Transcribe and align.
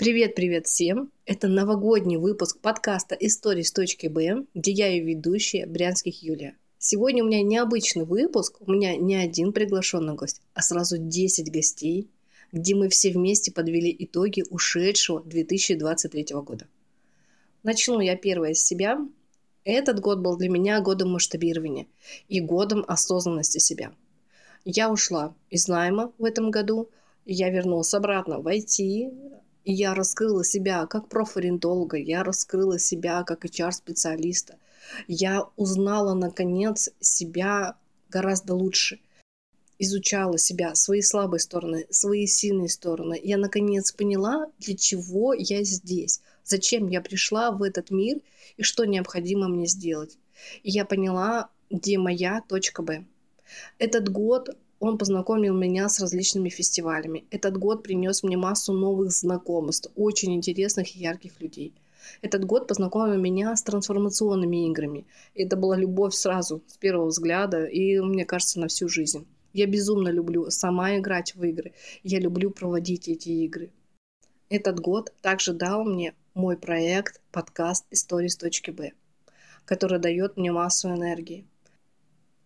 Привет-привет 0.00 0.66
всем! 0.66 1.12
Это 1.26 1.46
новогодний 1.46 2.16
выпуск 2.16 2.58
подкаста 2.60 3.14
«Истории 3.16 3.60
с 3.60 3.70
точки 3.70 4.06
Б», 4.06 4.46
где 4.54 4.72
я 4.72 4.88
и 4.88 5.00
ведущая 5.00 5.66
Брянских 5.66 6.22
Юлия. 6.22 6.56
Сегодня 6.78 7.22
у 7.22 7.26
меня 7.26 7.42
необычный 7.42 8.06
выпуск, 8.06 8.56
у 8.60 8.72
меня 8.72 8.96
не 8.96 9.14
один 9.16 9.52
приглашенный 9.52 10.14
гость, 10.14 10.40
а 10.54 10.62
сразу 10.62 10.96
10 10.96 11.52
гостей, 11.52 12.08
где 12.50 12.74
мы 12.74 12.88
все 12.88 13.10
вместе 13.10 13.52
подвели 13.52 13.94
итоги 13.98 14.42
ушедшего 14.48 15.22
2023 15.22 16.28
года. 16.36 16.66
Начну 17.62 18.00
я 18.00 18.16
первая 18.16 18.54
с 18.54 18.64
себя. 18.64 19.06
Этот 19.64 20.00
год 20.00 20.20
был 20.20 20.38
для 20.38 20.48
меня 20.48 20.80
годом 20.80 21.10
масштабирования 21.10 21.86
и 22.26 22.40
годом 22.40 22.86
осознанности 22.88 23.58
себя. 23.58 23.92
Я 24.64 24.90
ушла 24.90 25.34
из 25.50 25.68
найма 25.68 26.10
в 26.16 26.24
этом 26.24 26.50
году, 26.50 26.88
я 27.26 27.50
вернулась 27.50 27.92
обратно 27.92 28.38
в 28.40 28.46
IT, 28.46 29.39
я 29.64 29.94
раскрыла 29.94 30.44
себя 30.44 30.86
как 30.86 31.08
профориентолога, 31.08 31.96
я 31.96 32.22
раскрыла 32.24 32.78
себя 32.78 33.22
как 33.24 33.44
HR-специалиста. 33.44 34.56
Я 35.06 35.46
узнала, 35.56 36.14
наконец, 36.14 36.90
себя 37.00 37.76
гораздо 38.08 38.54
лучше. 38.54 39.00
Изучала 39.78 40.36
себя, 40.38 40.74
свои 40.74 41.00
слабые 41.00 41.40
стороны, 41.40 41.86
свои 41.90 42.26
сильные 42.26 42.68
стороны. 42.68 43.18
Я, 43.22 43.38
наконец, 43.38 43.92
поняла, 43.92 44.50
для 44.58 44.76
чего 44.76 45.32
я 45.32 45.64
здесь, 45.64 46.20
зачем 46.44 46.88
я 46.88 47.00
пришла 47.00 47.50
в 47.50 47.62
этот 47.62 47.90
мир 47.90 48.20
и 48.56 48.62
что 48.62 48.84
необходимо 48.84 49.48
мне 49.48 49.66
сделать. 49.66 50.18
И 50.62 50.70
я 50.70 50.84
поняла, 50.84 51.50
где 51.70 51.98
моя 51.98 52.42
точка 52.46 52.82
Б. 52.82 53.04
Этот 53.78 54.10
год 54.10 54.50
он 54.80 54.96
познакомил 54.96 55.54
меня 55.54 55.88
с 55.88 56.00
различными 56.00 56.48
фестивалями. 56.48 57.26
Этот 57.30 57.56
год 57.58 57.82
принес 57.82 58.22
мне 58.22 58.38
массу 58.38 58.72
новых 58.72 59.12
знакомств, 59.12 59.92
очень 59.94 60.34
интересных 60.34 60.96
и 60.96 61.00
ярких 61.00 61.38
людей. 61.40 61.74
Этот 62.22 62.46
год 62.46 62.66
познакомил 62.66 63.18
меня 63.18 63.54
с 63.54 63.62
трансформационными 63.62 64.66
играми. 64.68 65.06
Это 65.34 65.56
была 65.56 65.76
любовь 65.76 66.14
сразу, 66.14 66.62
с 66.66 66.78
первого 66.78 67.08
взгляда, 67.08 67.66
и, 67.66 68.00
мне 68.00 68.24
кажется, 68.24 68.58
на 68.58 68.68
всю 68.68 68.88
жизнь. 68.88 69.26
Я 69.52 69.66
безумно 69.66 70.08
люблю 70.08 70.50
сама 70.50 70.96
играть 70.96 71.34
в 71.34 71.44
игры. 71.44 71.74
Я 72.02 72.18
люблю 72.18 72.50
проводить 72.50 73.06
эти 73.06 73.28
игры. 73.28 73.70
Этот 74.48 74.80
год 74.80 75.12
также 75.20 75.52
дал 75.52 75.84
мне 75.84 76.14
мой 76.32 76.56
проект, 76.56 77.20
подкаст 77.32 77.84
«Истории 77.90 78.28
с 78.28 78.36
точки 78.36 78.70
Б», 78.70 78.92
который 79.66 79.98
дает 79.98 80.38
мне 80.38 80.50
массу 80.52 80.88
энергии. 80.88 81.46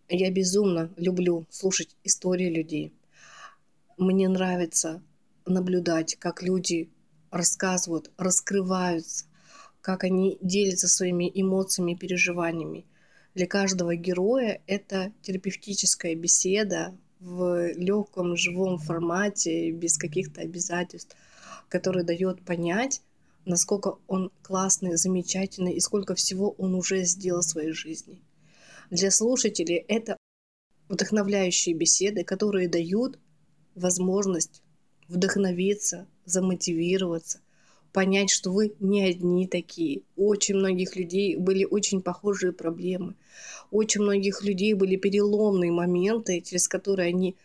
Я 0.09 0.29
безумно 0.29 0.91
люблю 0.97 1.47
слушать 1.49 1.95
истории 2.03 2.53
людей. 2.53 2.93
Мне 3.97 4.29
нравится 4.29 5.01
наблюдать, 5.47 6.15
как 6.17 6.43
люди 6.43 6.89
рассказывают, 7.31 8.11
раскрываются, 8.17 9.25
как 9.81 10.03
они 10.03 10.37
делятся 10.41 10.87
своими 10.87 11.31
эмоциями 11.33 11.93
и 11.93 11.95
переживаниями. 11.95 12.85
Для 13.33 13.47
каждого 13.47 13.95
героя 13.95 14.61
это 14.67 15.11
терапевтическая 15.23 16.13
беседа 16.13 16.95
в 17.19 17.71
легком, 17.73 18.37
живом 18.37 18.77
формате, 18.77 19.71
без 19.71 19.97
каких-то 19.97 20.41
обязательств, 20.41 21.15
который 21.67 22.03
дает 22.03 22.43
понять, 22.43 23.01
насколько 23.45 23.97
он 24.07 24.31
классный, 24.43 24.97
замечательный 24.97 25.73
и 25.73 25.79
сколько 25.79 26.13
всего 26.13 26.51
он 26.59 26.75
уже 26.75 27.05
сделал 27.05 27.41
в 27.41 27.45
своей 27.45 27.71
жизни. 27.71 28.21
Для 28.91 29.11
слушателей 29.11 29.77
это 29.87 30.17
вдохновляющие 30.89 31.75
беседы, 31.75 32.23
которые 32.23 32.67
дают 32.67 33.19
возможность 33.73 34.61
вдохновиться, 35.07 36.07
замотивироваться, 36.25 37.41
понять, 37.91 38.29
что 38.29 38.51
вы 38.51 38.73
не 38.79 39.03
одни 39.03 39.47
такие. 39.47 40.01
У 40.15 40.27
очень 40.27 40.55
многих 40.55 40.95
людей 40.95 41.35
были 41.35 41.65
очень 41.65 42.01
похожие 42.01 42.51
проблемы. 42.51 43.15
У 43.71 43.77
очень 43.77 44.01
многих 44.01 44.43
людей 44.43 44.73
были 44.73 44.95
переломные 44.95 45.71
моменты, 45.71 46.41
через 46.41 46.67
которые 46.67 47.09
они 47.09 47.35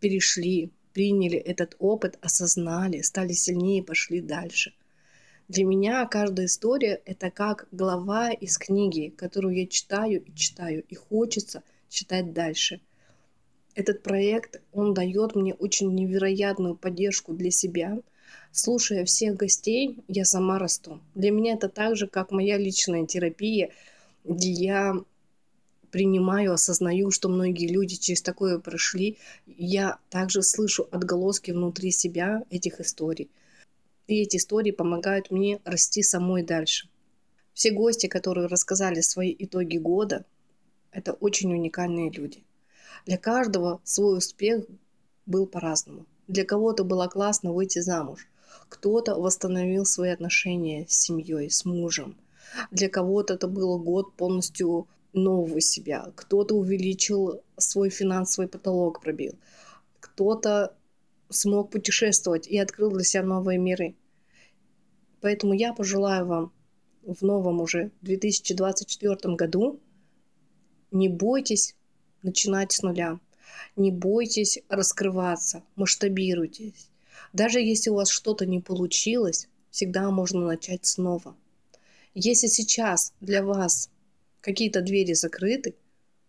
перешли, 0.00 0.70
приняли 0.92 1.38
этот 1.38 1.76
опыт, 1.78 2.18
осознали, 2.20 3.02
стали 3.02 3.32
сильнее, 3.32 3.82
пошли 3.82 4.20
дальше. 4.20 4.72
Для 5.52 5.66
меня 5.66 6.06
каждая 6.06 6.46
история— 6.46 7.02
это 7.04 7.30
как 7.30 7.68
глава 7.72 8.30
из 8.30 8.56
книги, 8.56 9.12
которую 9.14 9.54
я 9.54 9.66
читаю 9.66 10.24
и 10.24 10.34
читаю, 10.34 10.82
и 10.88 10.94
хочется 10.94 11.62
читать 11.90 12.32
дальше. 12.32 12.80
Этот 13.74 14.02
проект, 14.02 14.62
он 14.72 14.94
дает 14.94 15.36
мне 15.36 15.52
очень 15.52 15.94
невероятную 15.94 16.74
поддержку 16.74 17.34
для 17.34 17.50
себя. 17.50 17.98
Слушая 18.50 19.04
всех 19.04 19.36
гостей, 19.36 19.98
я 20.08 20.24
сама 20.24 20.58
расту. 20.58 21.02
Для 21.14 21.30
меня 21.30 21.52
это 21.52 21.68
так 21.68 21.96
же, 21.96 22.06
как 22.06 22.30
моя 22.30 22.56
личная 22.56 23.04
терапия, 23.04 23.72
где 24.24 24.50
я 24.50 24.94
принимаю, 25.90 26.54
осознаю, 26.54 27.10
что 27.10 27.28
многие 27.28 27.68
люди 27.68 27.96
через 27.96 28.22
такое 28.22 28.58
прошли. 28.58 29.18
Я 29.46 29.98
также 30.08 30.42
слышу 30.42 30.88
отголоски 30.90 31.50
внутри 31.50 31.90
себя 31.90 32.42
этих 32.48 32.80
историй. 32.80 33.28
И 34.06 34.22
эти 34.22 34.36
истории 34.36 34.72
помогают 34.72 35.30
мне 35.30 35.60
расти 35.64 36.02
самой 36.02 36.42
дальше. 36.42 36.88
Все 37.54 37.70
гости, 37.70 38.06
которые 38.06 38.46
рассказали 38.46 39.00
свои 39.00 39.34
итоги 39.38 39.76
года, 39.78 40.24
это 40.90 41.12
очень 41.12 41.52
уникальные 41.52 42.10
люди. 42.10 42.44
Для 43.06 43.18
каждого 43.18 43.80
свой 43.84 44.18
успех 44.18 44.64
был 45.26 45.46
по-разному. 45.46 46.06
Для 46.28 46.44
кого-то 46.44 46.84
было 46.84 47.08
классно 47.08 47.52
выйти 47.52 47.80
замуж. 47.80 48.28
Кто-то 48.68 49.16
восстановил 49.16 49.84
свои 49.84 50.10
отношения 50.10 50.86
с 50.88 51.00
семьей, 51.00 51.50
с 51.50 51.64
мужем. 51.64 52.16
Для 52.70 52.88
кого-то 52.88 53.34
это 53.34 53.48
был 53.48 53.78
год 53.78 54.14
полностью 54.14 54.86
нового 55.12 55.60
себя. 55.60 56.10
Кто-то 56.14 56.54
увеличил 56.54 57.42
свой 57.58 57.90
финансовый 57.90 58.46
потолок, 58.48 59.00
пробил. 59.00 59.34
Кто-то 60.00 60.74
смог 61.32 61.70
путешествовать 61.70 62.46
и 62.46 62.58
открыл 62.58 62.90
для 62.90 63.04
себя 63.04 63.22
новые 63.22 63.58
миры. 63.58 63.94
Поэтому 65.20 65.52
я 65.52 65.72
пожелаю 65.72 66.26
вам 66.26 66.52
в 67.02 67.22
новом 67.22 67.60
уже 67.60 67.90
2024 68.02 69.34
году 69.34 69.80
не 70.92 71.08
бойтесь 71.08 71.74
начинать 72.22 72.72
с 72.72 72.82
нуля. 72.82 73.18
Не 73.76 73.90
бойтесь 73.90 74.58
раскрываться, 74.68 75.62
масштабируйтесь. 75.74 76.90
Даже 77.32 77.60
если 77.60 77.90
у 77.90 77.94
вас 77.94 78.10
что-то 78.10 78.44
не 78.46 78.60
получилось, 78.60 79.48
всегда 79.70 80.10
можно 80.10 80.40
начать 80.40 80.84
снова. 80.84 81.34
Если 82.14 82.46
сейчас 82.46 83.14
для 83.20 83.42
вас 83.42 83.90
какие-то 84.40 84.82
двери 84.82 85.14
закрыты, 85.14 85.74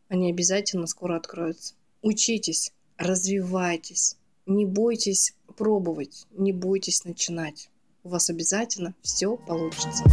они 0.08 0.30
обязательно 0.30 0.88
скоро 0.88 1.18
откроются. 1.18 1.76
Учитесь, 2.02 2.72
развивайтесь, 2.98 4.16
не 4.46 4.66
бойтесь 4.66 5.34
пробовать, 5.56 6.26
не 6.32 6.52
бойтесь 6.52 7.06
начинать. 7.06 7.70
У 8.04 8.10
вас 8.10 8.30
обязательно 8.30 8.94
все 9.02 9.38
получится. 9.38 10.04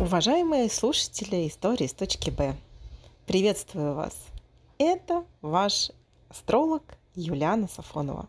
Уважаемые 0.00 0.68
слушатели 0.70 1.46
истории 1.48 1.86
с 1.86 1.92
точки 1.92 2.30
Б, 2.30 2.56
приветствую 3.26 3.94
вас. 3.94 4.16
Это 4.78 5.24
ваш 5.42 5.92
астролог 6.28 6.82
Юлиана 7.14 7.68
Сафонова. 7.68 8.28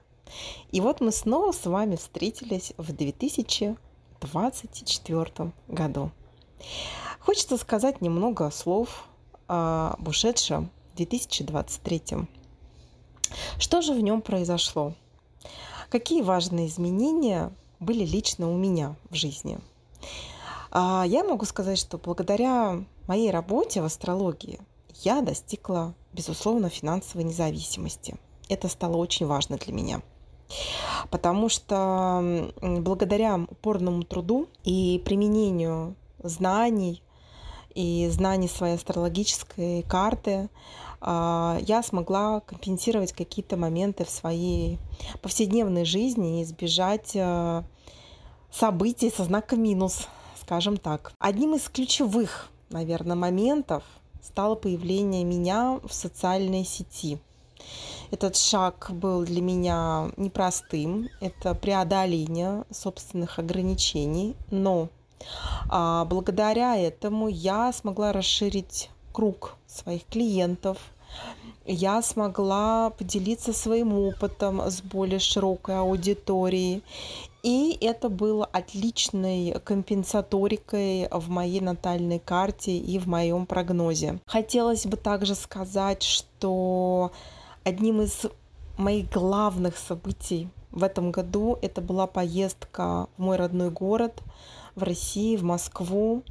И 0.72 0.82
вот 0.82 1.00
мы 1.02 1.12
снова 1.12 1.52
с 1.52 1.66
вами 1.66 1.96
встретились 1.96 2.74
в 2.78 2.94
2024 2.94 5.52
году. 5.68 6.12
Хочется 7.20 7.58
сказать 7.58 8.02
немного 8.02 8.52
слов 8.52 9.08
об 9.48 10.08
ушедшем 10.08 10.70
2023. 10.98 12.02
Что 13.60 13.82
же 13.82 13.94
в 13.94 14.00
нем 14.00 14.22
произошло? 14.22 14.94
Какие 15.90 16.22
важные 16.22 16.68
изменения 16.68 17.52
были 17.80 18.04
лично 18.04 18.52
у 18.52 18.58
меня 18.58 18.96
в 19.10 19.16
жизни? 19.16 19.60
А, 20.72 21.06
я 21.08 21.24
могу 21.24 21.46
сказать, 21.46 21.78
что 21.78 21.98
благодаря 21.98 22.84
моей 23.08 23.32
работе 23.32 23.82
в 23.82 23.86
астрологии 23.86 24.60
я 25.04 25.22
достигла, 25.22 25.94
безусловно, 26.14 26.70
финансовой 26.70 27.24
независимости. 27.24 28.16
Это 28.50 28.68
стало 28.68 28.98
очень 28.98 29.28
важно 29.28 29.58
для 29.58 29.74
меня. 29.74 30.02
Потому 31.12 31.50
что 31.50 32.52
благодаря 32.62 33.36
упорному 33.36 34.04
труду 34.04 34.48
и 34.64 35.02
применению 35.06 35.96
знаний 36.24 37.04
и 37.78 38.10
знаний 38.10 38.48
своей 38.48 38.74
астрологической 38.74 39.84
карты 39.84 40.50
а, 41.00 41.60
я 41.62 41.84
смогла 41.84 42.40
компенсировать 42.40 43.14
какие-то 43.14 43.56
моменты 43.56 44.04
в 44.04 44.10
своей 44.10 44.80
повседневной 45.22 45.86
жизни 45.86 46.40
и 46.40 46.44
избежать 46.44 47.12
а, 47.16 47.64
событий 48.52 49.12
со 49.12 49.26
знаком 49.26 49.62
минус, 49.62 50.08
скажем 50.42 50.78
так. 50.78 51.14
Одним 51.20 51.54
из 51.54 51.70
ключевых, 51.70 52.50
наверное, 52.72 53.16
моментов 53.16 53.84
стало 54.24 54.56
появление 54.56 55.24
меня 55.24 55.80
в 55.84 55.94
социальной 55.94 56.66
сети. 56.66 57.20
Этот 58.10 58.36
шаг 58.38 58.90
был 58.90 59.24
для 59.24 59.42
меня 59.42 60.12
непростым. 60.18 61.10
Это 61.20 61.54
преодоление 61.54 62.64
собственных 62.72 63.38
ограничений. 63.38 64.36
Но 64.50 64.90
благодаря 65.70 66.78
этому 66.78 67.28
я 67.28 67.74
смогла 67.74 68.14
расширить 68.14 68.90
круг 69.12 69.56
своих 69.66 70.06
клиентов. 70.06 70.78
Я 71.66 72.02
смогла 72.02 72.92
поделиться 72.92 73.52
своим 73.52 73.94
опытом 73.98 74.62
с 74.62 74.82
более 74.82 75.20
широкой 75.20 75.80
аудиторией. 75.80 76.84
И 77.44 77.78
это 77.82 78.10
было 78.10 78.46
отличной 78.46 79.60
компенсаторикой 79.64 81.08
в 81.10 81.30
моей 81.30 81.62
натальной 81.62 82.20
карте 82.20 82.78
и 82.78 83.00
в 83.00 83.08
моем 83.08 83.46
прогнозе. 83.46 84.20
Хотелось 84.26 84.86
бы 84.86 84.98
также 84.98 85.34
сказать, 85.36 86.04
что 86.04 87.12
одним 87.64 88.02
из 88.02 88.26
моих 88.78 89.10
главных 89.10 89.78
событий 89.78 90.50
в 90.72 90.84
этом 90.84 91.12
году 91.12 91.58
это 91.62 91.82
была 91.82 92.06
поездка 92.06 93.08
в 93.18 93.22
мой 93.22 93.38
родной 93.38 93.72
город, 93.72 94.22
в 94.78 94.84
России, 94.84 95.36
в 95.36 95.44
Москву, 95.44 96.24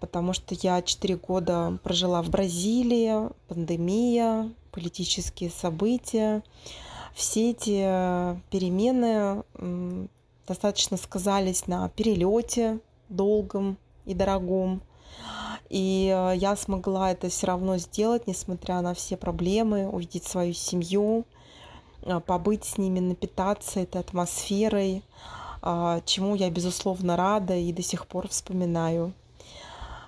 потому 0.00 0.32
что 0.32 0.54
я 0.54 0.80
четыре 0.80 1.16
года 1.16 1.78
прожила 1.82 2.22
в 2.22 2.30
Бразилии, 2.30 3.28
пандемия, 3.48 4.50
политические 4.72 5.50
события. 5.50 6.42
Все 7.14 7.50
эти 7.50 7.82
перемены 8.50 9.42
достаточно 10.46 10.96
сказались 10.96 11.66
на 11.66 11.88
перелете 11.90 12.78
долгом 13.08 13.76
и 14.06 14.14
дорогом. 14.14 14.82
И 15.68 16.12
э, 16.12 16.36
я 16.36 16.56
смогла 16.56 17.12
это 17.12 17.28
все 17.28 17.46
равно 17.46 17.78
сделать, 17.78 18.26
несмотря 18.26 18.80
на 18.80 18.92
все 18.92 19.16
проблемы, 19.16 19.88
увидеть 19.88 20.24
свою 20.24 20.52
семью, 20.52 21.24
э, 22.02 22.18
побыть 22.18 22.64
с 22.64 22.78
ними, 22.78 22.98
напитаться 22.98 23.78
этой 23.78 24.00
атмосферой, 24.00 24.96
э, 24.96 25.02
чему 25.62 26.34
я, 26.34 26.50
безусловно, 26.50 27.16
рада 27.16 27.56
и 27.56 27.72
до 27.72 27.82
сих 27.82 28.06
пор 28.06 28.28
вспоминаю. 28.28 29.12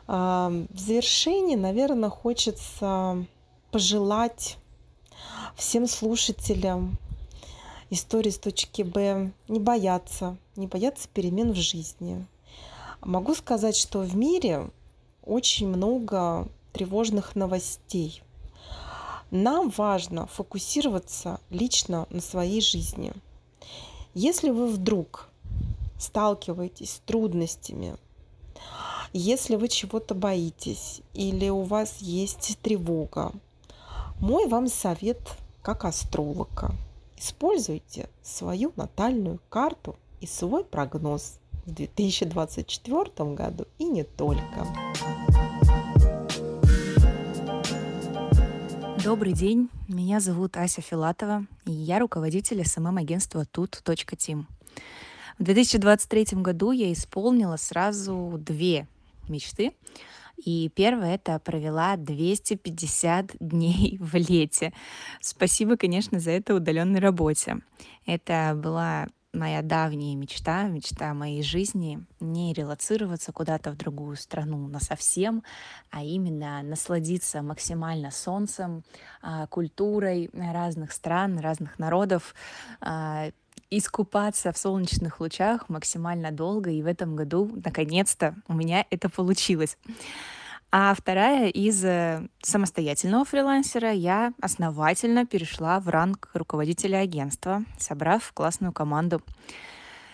В 0.06 0.68
завершении, 0.74 1.56
наверное, 1.56 2.10
хочется 2.10 3.24
пожелать 3.70 4.58
всем 5.56 5.86
слушателям 5.86 6.98
истории 7.90 8.30
с 8.30 8.38
точки 8.38 8.82
Б, 8.82 9.32
не 9.48 9.60
бояться, 9.60 10.36
не 10.56 10.66
бояться 10.66 11.08
перемен 11.12 11.52
в 11.52 11.56
жизни. 11.56 12.26
Могу 13.00 13.34
сказать, 13.34 13.76
что 13.76 14.00
в 14.00 14.16
мире 14.16 14.70
очень 15.24 15.68
много 15.68 16.48
тревожных 16.72 17.36
новостей. 17.36 18.22
Нам 19.30 19.70
важно 19.70 20.26
фокусироваться 20.26 21.40
лично 21.50 22.06
на 22.10 22.20
своей 22.20 22.60
жизни. 22.60 23.12
Если 24.14 24.50
вы 24.50 24.66
вдруг 24.66 25.28
сталкиваетесь 26.02 26.94
с 26.94 26.98
трудностями, 27.00 27.96
если 29.12 29.56
вы 29.56 29.68
чего-то 29.68 30.14
боитесь 30.14 31.02
или 31.14 31.48
у 31.48 31.62
вас 31.62 31.98
есть 31.98 32.58
тревога, 32.62 33.32
мой 34.18 34.46
вам 34.46 34.68
совет 34.68 35.20
как 35.62 35.84
астролога– 35.84 36.74
Используйте 37.24 38.08
свою 38.20 38.72
натальную 38.74 39.38
карту 39.48 39.94
и 40.20 40.26
свой 40.26 40.64
прогноз 40.64 41.38
в 41.64 41.72
2024 41.72 43.34
году 43.34 43.66
и 43.78 43.84
не 43.84 44.02
только. 44.02 44.66
Добрый 49.04 49.34
день, 49.34 49.68
меня 49.86 50.18
зовут 50.18 50.56
Ася 50.56 50.80
Филатова, 50.80 51.46
и 51.64 51.70
я 51.70 52.00
руководитель 52.00 52.66
СММ-агентства 52.66 53.44
тут.тим. 53.44 54.48
В 55.38 55.42
2023 55.42 56.40
году 56.40 56.72
я 56.72 56.92
исполнила 56.92 57.56
сразу 57.56 58.36
две 58.38 58.86
мечты– 59.28 59.72
и 60.44 60.70
первое 60.74 61.14
это 61.14 61.38
провела 61.38 61.96
250 61.96 63.36
дней 63.40 63.98
в 64.00 64.14
лете. 64.16 64.72
Спасибо, 65.20 65.76
конечно, 65.76 66.18
за 66.18 66.32
это 66.32 66.54
удаленной 66.54 67.00
работе. 67.00 67.58
Это 68.06 68.54
была 68.56 69.06
моя 69.32 69.62
давняя 69.62 70.14
мечта, 70.14 70.64
мечта 70.64 71.14
моей 71.14 71.42
жизни, 71.42 72.04
не 72.20 72.52
релацироваться 72.52 73.32
куда-то 73.32 73.70
в 73.70 73.76
другую 73.76 74.16
страну 74.16 74.68
на 74.68 74.78
совсем, 74.78 75.42
а 75.90 76.02
именно 76.02 76.62
насладиться 76.62 77.40
максимально 77.40 78.10
солнцем, 78.10 78.82
а, 79.22 79.46
культурой 79.46 80.28
разных 80.34 80.92
стран, 80.92 81.38
разных 81.38 81.78
народов, 81.78 82.34
а, 82.82 83.30
искупаться 83.78 84.52
в 84.52 84.58
солнечных 84.58 85.18
лучах 85.20 85.68
максимально 85.68 86.30
долго, 86.30 86.70
и 86.70 86.82
в 86.82 86.86
этом 86.86 87.16
году, 87.16 87.50
наконец-то, 87.64 88.36
у 88.46 88.54
меня 88.54 88.84
это 88.90 89.08
получилось. 89.08 89.78
А 90.70 90.94
вторая 90.94 91.48
из 91.48 91.84
э, 91.84 92.26
самостоятельного 92.42 93.24
фрилансера 93.24 93.92
я 93.92 94.32
основательно 94.40 95.26
перешла 95.26 95.80
в 95.80 95.88
ранг 95.88 96.30
руководителя 96.34 96.98
агентства, 96.98 97.64
собрав 97.78 98.30
классную 98.32 98.72
команду. 98.72 99.22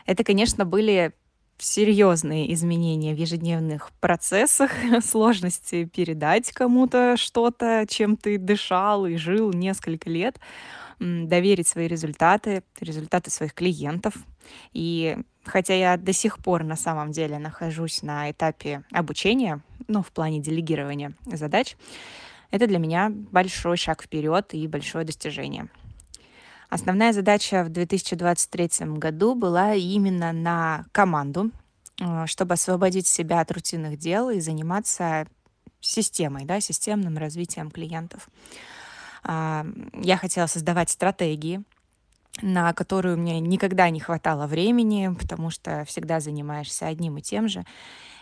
Это, 0.06 0.24
конечно, 0.24 0.64
были 0.64 1.12
серьезные 1.58 2.52
изменения 2.54 3.14
в 3.14 3.18
ежедневных 3.18 3.90
процессах, 4.00 4.70
сложности 5.04 5.84
передать 5.84 6.52
кому-то 6.52 7.16
что-то, 7.16 7.86
чем 7.88 8.16
ты 8.16 8.38
дышал 8.38 9.06
и 9.06 9.16
жил 9.16 9.52
несколько 9.52 10.08
лет, 10.08 10.38
доверить 10.98 11.68
свои 11.68 11.86
результаты, 11.86 12.62
результаты 12.80 13.30
своих 13.30 13.54
клиентов. 13.54 14.14
И 14.72 15.16
хотя 15.44 15.74
я 15.74 15.96
до 15.96 16.12
сих 16.12 16.38
пор 16.38 16.64
на 16.64 16.76
самом 16.76 17.12
деле 17.12 17.38
нахожусь 17.38 18.02
на 18.02 18.30
этапе 18.30 18.82
обучения, 18.92 19.60
ну, 19.86 20.02
в 20.02 20.10
плане 20.10 20.40
делегирования 20.40 21.12
задач, 21.26 21.76
это 22.50 22.66
для 22.66 22.78
меня 22.78 23.10
большой 23.10 23.76
шаг 23.76 24.02
вперед 24.02 24.54
и 24.54 24.66
большое 24.66 25.04
достижение. 25.04 25.68
Основная 26.70 27.12
задача 27.12 27.64
в 27.64 27.70
2023 27.70 28.98
году 28.98 29.34
была 29.34 29.74
именно 29.74 30.32
на 30.32 30.84
команду, 30.92 31.50
э, 32.00 32.26
чтобы 32.26 32.54
освободить 32.54 33.06
себя 33.06 33.40
от 33.40 33.50
рутинных 33.50 33.98
дел 33.98 34.28
и 34.28 34.40
заниматься 34.40 35.26
системой, 35.80 36.44
да, 36.44 36.60
системным 36.60 37.16
развитием 37.16 37.70
клиентов. 37.70 38.28
А, 39.22 39.66
я 39.94 40.16
хотела 40.16 40.46
создавать 40.46 40.90
стратегии, 40.90 41.62
на 42.42 42.72
которую 42.72 43.18
мне 43.18 43.40
никогда 43.40 43.90
не 43.90 44.00
хватало 44.00 44.46
времени, 44.46 45.14
потому 45.18 45.50
что 45.50 45.84
всегда 45.86 46.20
занимаешься 46.20 46.86
одним 46.86 47.18
и 47.18 47.22
тем 47.22 47.48
же. 47.48 47.64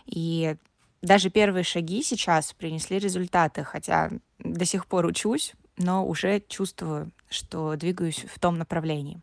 И 0.06 0.56
даже 1.02 1.30
первые 1.30 1.64
шаги 1.64 2.02
сейчас 2.02 2.52
принесли 2.52 2.98
результаты, 2.98 3.64
хотя 3.64 4.10
до 4.38 4.64
сих 4.64 4.86
пор 4.86 5.06
учусь, 5.06 5.54
но 5.76 6.06
уже 6.06 6.40
чувствую, 6.48 7.10
что 7.28 7.76
двигаюсь 7.76 8.24
в 8.32 8.38
том 8.38 8.58
направлении. 8.58 9.20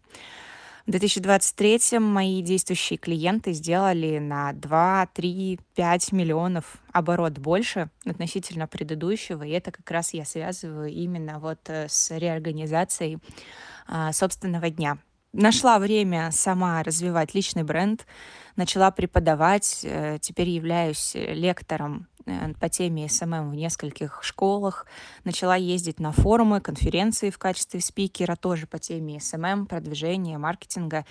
В 0.85 0.91
2023 0.91 1.99
мои 1.99 2.41
действующие 2.41 2.97
клиенты 2.97 3.53
сделали 3.53 4.19
на 4.19 4.51
2, 4.51 5.07
3, 5.13 5.59
5 5.75 6.11
миллионов 6.11 6.75
оборот 6.91 7.37
больше 7.37 7.89
относительно 8.05 8.67
предыдущего, 8.67 9.43
и 9.43 9.51
это 9.51 9.71
как 9.71 9.89
раз 9.89 10.13
я 10.13 10.25
связываю 10.25 10.89
именно 10.89 11.39
вот 11.39 11.59
э, 11.67 11.87
с 11.87 12.11
реорганизацией 12.11 13.19
а, 13.87 14.11
собственного 14.11 14.69
дня. 14.69 14.97
Нашла 15.31 15.79
время 15.79 16.31
сама 16.31 16.83
развивать 16.83 17.33
личный 17.33 17.63
бренд, 17.63 18.05
начала 18.57 18.91
преподавать, 18.91 19.79
э, 19.83 20.17
теперь 20.19 20.49
являюсь 20.49 21.13
лектором 21.15 22.09
по 22.59 22.69
теме 22.69 23.09
SMM 23.09 23.51
в 23.51 23.55
нескольких 23.55 24.23
школах, 24.23 24.85
начала 25.23 25.55
ездить 25.55 25.99
на 25.99 26.11
форумы, 26.11 26.61
конференции 26.61 27.29
в 27.29 27.37
качестве 27.37 27.81
спикера, 27.81 28.35
тоже 28.35 28.67
по 28.67 28.79
теме 28.79 29.19
SMM, 29.19 29.65
продвижения, 29.65 30.37
маркетинга. 30.37 31.05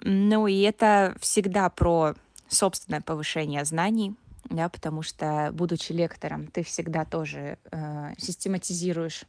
Ну 0.00 0.46
и 0.46 0.60
это 0.60 1.14
всегда 1.20 1.68
про 1.68 2.14
собственное 2.48 3.00
повышение 3.00 3.64
знаний, 3.64 4.14
да, 4.44 4.68
потому 4.68 5.02
что, 5.02 5.50
будучи 5.52 5.92
лектором, 5.92 6.46
ты 6.46 6.62
всегда 6.62 7.04
тоже 7.04 7.58
э, 7.70 8.14
систематизируешь 8.18 9.24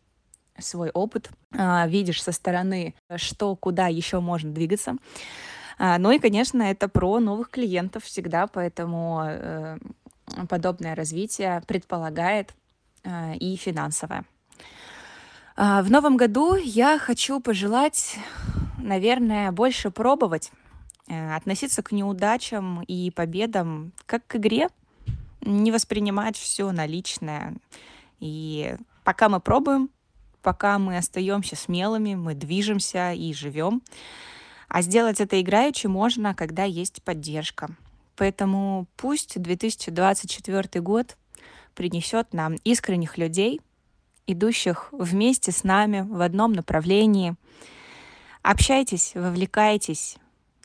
свой 0.59 0.89
опыт, 0.91 1.29
э, 1.51 1.87
видишь 1.87 2.21
со 2.21 2.31
стороны, 2.31 2.95
что, 3.15 3.55
куда 3.55 3.87
еще 3.87 4.19
можно 4.19 4.51
двигаться. 4.51 4.95
А, 5.77 5.97
ну 5.97 6.11
и, 6.11 6.19
конечно, 6.19 6.61
это 6.63 6.87
про 6.87 7.19
новых 7.19 7.49
клиентов 7.49 8.03
всегда, 8.03 8.47
поэтому 8.47 9.23
э, 9.25 9.77
подобное 10.49 10.95
развитие 10.95 11.61
предполагает 11.67 12.53
э, 13.03 13.35
и 13.37 13.55
финансовое. 13.55 14.25
А, 15.55 15.83
в 15.83 15.91
новом 15.91 16.17
году 16.17 16.55
я 16.55 16.97
хочу 16.97 17.39
пожелать, 17.39 18.17
наверное, 18.77 19.51
больше 19.51 19.91
пробовать, 19.91 20.51
э, 21.07 21.35
относиться 21.35 21.83
к 21.83 21.91
неудачам 21.91 22.81
и 22.83 23.11
победам 23.11 23.93
как 24.05 24.25
к 24.25 24.37
игре, 24.37 24.69
не 25.41 25.71
воспринимать 25.71 26.37
все 26.37 26.71
на 26.71 26.85
личное. 26.85 27.55
И 28.19 28.75
пока 29.03 29.29
мы 29.29 29.39
пробуем, 29.39 29.89
пока 30.41 30.79
мы 30.79 30.97
остаемся 30.97 31.55
смелыми, 31.55 32.15
мы 32.15 32.33
движемся 32.33 33.13
и 33.13 33.33
живем. 33.33 33.81
А 34.69 34.81
сделать 34.81 35.21
это 35.21 35.39
играючи 35.39 35.87
можно, 35.87 36.33
когда 36.33 36.63
есть 36.63 37.03
поддержка. 37.03 37.69
Поэтому 38.15 38.87
пусть 38.95 39.41
2024 39.41 40.81
год 40.81 41.17
принесет 41.73 42.33
нам 42.33 42.55
искренних 42.63 43.17
людей, 43.17 43.61
идущих 44.27 44.89
вместе 44.91 45.51
с 45.51 45.63
нами 45.63 46.01
в 46.01 46.21
одном 46.21 46.53
направлении. 46.53 47.35
Общайтесь, 48.41 49.13
вовлекайтесь, 49.15 50.17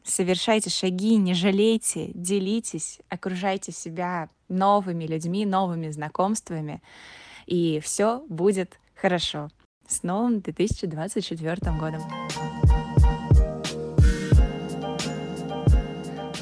совершайте 0.05 0.71
шаги, 0.71 1.17
не 1.17 1.35
жалейте, 1.35 2.11
делитесь, 2.15 2.99
окружайте 3.09 3.73
себя 3.73 4.29
новыми 4.49 5.05
людьми, 5.05 5.47
новыми 5.47 5.91
знакомствами, 5.91 6.83
и 7.47 7.81
все 7.81 8.25
будет 8.29 8.79
хорошо. 8.95 9.51
С 9.87 10.03
новым 10.03 10.41
2024 10.41 11.79
годом! 11.79 12.03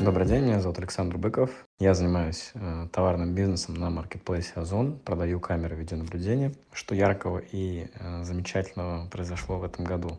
Добрый 0.07 0.25
день, 0.25 0.45
меня 0.45 0.61
зовут 0.61 0.79
Александр 0.79 1.17
Быков. 1.17 1.51
Я 1.81 1.93
занимаюсь 1.93 2.53
э, 2.55 2.87
товарным 2.93 3.35
бизнесом 3.35 3.75
на 3.75 3.91
маркетплейсе 3.91 4.53
Озон, 4.55 5.01
продаю 5.05 5.41
камеры 5.41 5.75
видеонаблюдения. 5.75 6.53
Что 6.73 6.95
яркого 6.95 7.43
и 7.51 7.89
э, 7.93 8.23
замечательного 8.23 9.09
произошло 9.09 9.59
в 9.59 9.65
этом 9.65 9.85
году? 9.85 10.17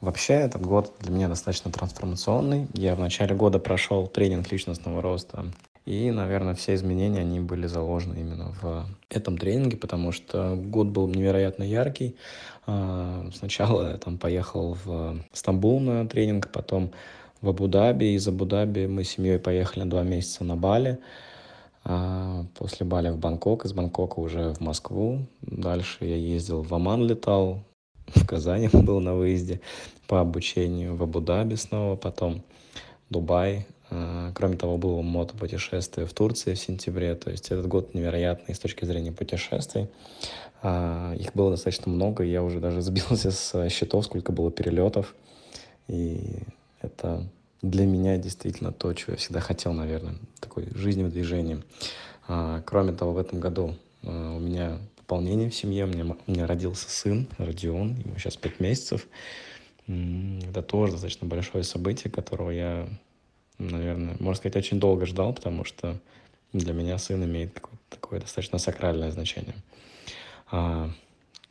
Вообще, 0.00 0.34
этот 0.34 0.62
год 0.64 0.94
для 1.00 1.10
меня 1.10 1.26
достаточно 1.26 1.72
трансформационный. 1.72 2.68
Я 2.72 2.94
в 2.94 3.00
начале 3.00 3.34
года 3.34 3.58
прошел 3.58 4.06
тренинг 4.06 4.52
личностного 4.52 5.02
роста. 5.02 5.46
И, 5.86 6.12
наверное, 6.12 6.54
все 6.54 6.74
изменения, 6.74 7.22
они 7.22 7.40
были 7.40 7.66
заложены 7.66 8.14
именно 8.20 8.54
в 8.62 8.86
этом 9.10 9.38
тренинге, 9.38 9.76
потому 9.76 10.12
что 10.12 10.54
год 10.54 10.86
был 10.86 11.08
невероятно 11.08 11.64
яркий. 11.64 12.14
Э, 12.68 13.28
сначала 13.34 13.90
я 13.90 13.96
там 13.98 14.18
поехал 14.18 14.78
в 14.84 15.16
Стамбул 15.32 15.80
на 15.80 16.06
тренинг, 16.06 16.48
потом 16.52 16.92
в 17.40 17.48
Абу-Даби. 17.48 18.14
Из 18.14 18.26
Абу-Даби 18.28 18.86
мы 18.86 19.04
с 19.04 19.10
семьей 19.10 19.38
поехали 19.38 19.84
на 19.84 19.90
два 19.90 20.02
месяца 20.02 20.44
на 20.44 20.56
Бали. 20.56 20.98
А 21.84 22.44
после 22.58 22.84
Бали 22.84 23.10
в 23.10 23.18
Бангкок, 23.18 23.64
из 23.64 23.72
Бангкока 23.72 24.18
уже 24.18 24.52
в 24.54 24.60
Москву. 24.60 25.20
Дальше 25.42 26.04
я 26.04 26.16
ездил 26.16 26.62
в 26.62 26.74
Оман, 26.74 27.06
летал, 27.06 27.62
в 28.06 28.26
Казани 28.26 28.68
был 28.72 29.00
на 29.00 29.14
выезде 29.14 29.60
по 30.08 30.20
обучению, 30.20 30.96
в 30.96 31.02
Абу-Даби 31.02 31.54
снова, 31.54 31.96
потом 31.96 32.42
Дубай. 33.10 33.66
А, 33.88 34.32
кроме 34.34 34.56
того, 34.56 34.78
было 34.78 35.00
мотопутешествие 35.02 36.06
в 36.06 36.12
Турции 36.12 36.54
в 36.54 36.58
сентябре. 36.58 37.14
То 37.14 37.30
есть 37.30 37.50
этот 37.50 37.68
год 37.68 37.94
невероятный 37.94 38.54
с 38.54 38.58
точки 38.58 38.84
зрения 38.84 39.12
путешествий. 39.12 39.88
А, 40.62 41.14
их 41.14 41.34
было 41.34 41.52
достаточно 41.52 41.92
много, 41.92 42.24
я 42.24 42.42
уже 42.42 42.58
даже 42.58 42.80
сбился 42.82 43.30
с 43.30 43.68
счетов, 43.68 44.04
сколько 44.04 44.32
было 44.32 44.50
перелетов. 44.50 45.14
И 45.86 46.42
это 46.86 47.26
для 47.62 47.86
меня 47.86 48.16
действительно 48.16 48.72
то, 48.72 48.92
чего 48.94 49.12
я 49.12 49.18
всегда 49.18 49.40
хотел, 49.40 49.72
наверное, 49.72 50.16
такой 50.40 50.68
жизни 50.74 51.02
в 51.02 51.10
движении. 51.10 51.62
А, 52.28 52.62
кроме 52.62 52.92
того, 52.92 53.12
в 53.12 53.18
этом 53.18 53.40
году 53.40 53.74
а, 54.02 54.36
у 54.36 54.40
меня 54.40 54.78
пополнение 54.96 55.50
в 55.50 55.54
семье, 55.54 55.84
у 55.84 55.88
меня, 55.88 56.16
у 56.26 56.30
меня 56.30 56.46
родился 56.46 56.88
сын 56.90 57.28
Родион, 57.38 57.96
ему 57.96 58.18
сейчас 58.18 58.36
пять 58.36 58.60
месяцев. 58.60 59.06
Это 59.86 60.62
тоже 60.62 60.92
достаточно 60.92 61.28
большое 61.28 61.62
событие, 61.62 62.10
которого 62.10 62.50
я, 62.50 62.88
наверное, 63.58 64.16
можно 64.18 64.34
сказать, 64.34 64.56
очень 64.56 64.80
долго 64.80 65.06
ждал, 65.06 65.32
потому 65.32 65.64
что 65.64 65.96
для 66.52 66.72
меня 66.72 66.98
сын 66.98 67.22
имеет 67.24 67.56
такое 67.88 68.20
достаточно 68.20 68.58
сакральное 68.58 69.12
значение. 69.12 69.54
А, 70.50 70.90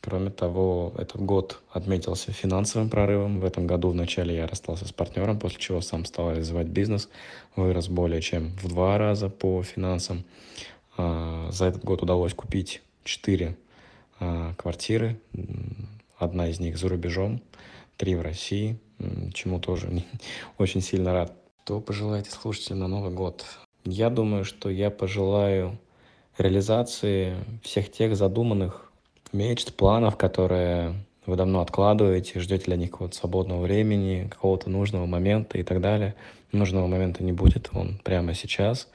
Кроме 0.05 0.29
того, 0.29 0.93
этот 0.99 1.19
год 1.19 1.63
отметился 1.71 2.31
финансовым 2.31 2.91
прорывом. 2.91 3.39
В 3.39 3.43
этом 3.43 3.65
году 3.65 3.89
вначале 3.89 4.35
я 4.35 4.45
расстался 4.45 4.87
с 4.87 4.91
партнером, 4.91 5.39
после 5.39 5.59
чего 5.59 5.81
сам 5.81 6.05
стал 6.05 6.29
развивать 6.29 6.67
бизнес, 6.67 7.09
вырос 7.55 7.87
более 7.87 8.21
чем 8.21 8.51
в 8.61 8.67
два 8.67 8.99
раза 8.99 9.29
по 9.29 9.63
финансам. 9.63 10.23
А, 10.95 11.49
за 11.51 11.65
этот 11.65 11.83
год 11.83 12.03
удалось 12.03 12.35
купить 12.35 12.83
четыре 13.03 13.57
а, 14.19 14.53
квартиры, 14.53 15.19
одна 16.19 16.49
из 16.49 16.59
них 16.59 16.77
за 16.77 16.87
рубежом, 16.87 17.41
три 17.97 18.13
в 18.13 18.21
России, 18.21 18.79
чему 19.33 19.59
тоже 19.59 20.03
очень 20.59 20.81
сильно 20.81 21.13
рад. 21.13 21.33
Что 21.63 21.81
пожелаете 21.81 22.29
слушателям 22.29 22.77
на 22.77 22.87
Новый 22.87 23.11
год? 23.11 23.43
Я 23.85 24.11
думаю, 24.11 24.45
что 24.45 24.69
я 24.69 24.91
пожелаю 24.91 25.79
реализации 26.37 27.37
всех 27.63 27.91
тех 27.91 28.15
задуманных 28.15 28.85
мечт, 29.33 29.73
планов, 29.75 30.17
которые 30.17 30.95
вы 31.25 31.35
давно 31.35 31.61
откладываете, 31.61 32.39
ждете 32.39 32.65
для 32.65 32.75
них 32.75 32.91
какого-то 32.91 33.15
свободного 33.15 33.61
времени, 33.61 34.27
какого-то 34.29 34.69
нужного 34.69 35.05
момента 35.05 35.57
и 35.57 35.63
так 35.63 35.81
далее. 35.81 36.15
Нужного 36.51 36.87
момента 36.87 37.23
не 37.23 37.31
будет, 37.31 37.69
он 37.73 37.99
прямо 38.03 38.33
сейчас. 38.33 38.87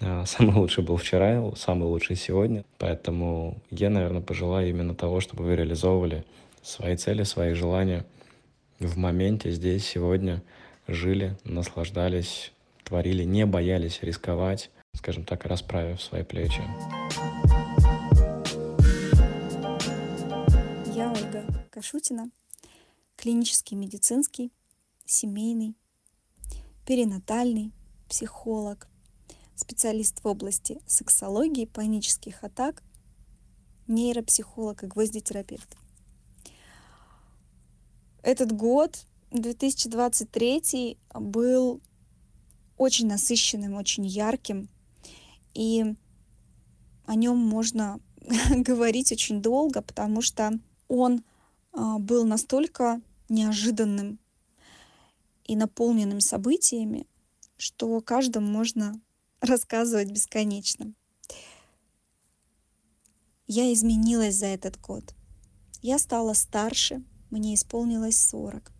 А, 0.00 0.24
самый 0.26 0.54
лучший 0.54 0.84
был 0.84 0.96
вчера, 0.96 1.42
самый 1.56 1.84
лучший 1.84 2.16
сегодня. 2.16 2.64
Поэтому 2.78 3.58
я, 3.70 3.90
наверное, 3.90 4.22
пожелаю 4.22 4.68
именно 4.68 4.94
того, 4.94 5.20
чтобы 5.20 5.44
вы 5.44 5.56
реализовывали 5.56 6.24
свои 6.62 6.96
цели, 6.96 7.22
свои 7.22 7.54
желания 7.54 8.04
в 8.78 8.96
моменте, 8.96 9.50
здесь, 9.50 9.86
сегодня, 9.86 10.42
жили, 10.86 11.36
наслаждались, 11.44 12.52
творили, 12.84 13.24
не 13.24 13.46
боялись 13.46 14.00
рисковать, 14.02 14.70
скажем 14.94 15.24
так, 15.24 15.44
расправив 15.44 16.02
свои 16.02 16.22
плечи. 16.22 16.62
Кашутина, 21.76 22.30
клинический 23.16 23.76
медицинский, 23.76 24.50
семейный, 25.04 25.76
перинатальный, 26.86 27.70
психолог, 28.08 28.88
специалист 29.54 30.24
в 30.24 30.26
области 30.26 30.80
сексологии, 30.86 31.66
панических 31.66 32.42
атак, 32.42 32.82
нейропсихолог 33.88 34.84
и 34.84 34.86
гвоздитерапевт. 34.86 35.76
Этот 38.22 38.52
год, 38.52 39.04
2023, 39.32 40.96
был 41.12 41.82
очень 42.78 43.06
насыщенным, 43.06 43.74
очень 43.74 44.06
ярким, 44.06 44.70
и 45.52 45.94
о 47.04 47.14
нем 47.16 47.36
можно 47.36 48.00
говорить 48.48 49.12
очень 49.12 49.42
долго, 49.42 49.82
потому 49.82 50.22
что 50.22 50.58
он 50.88 51.22
был 51.76 52.24
настолько 52.24 53.00
неожиданным 53.28 54.18
и 55.44 55.56
наполненным 55.56 56.20
событиями, 56.20 57.06
что 57.56 57.88
о 57.94 58.00
каждом 58.00 58.44
можно 58.50 59.00
рассказывать 59.40 60.10
бесконечно. 60.10 60.92
Я 63.46 63.72
изменилась 63.72 64.36
за 64.36 64.46
этот 64.46 64.80
год. 64.80 65.14
Я 65.82 65.98
стала 65.98 66.32
старше, 66.32 67.04
мне 67.30 67.54
исполнилось 67.54 68.18
40. 68.18 68.72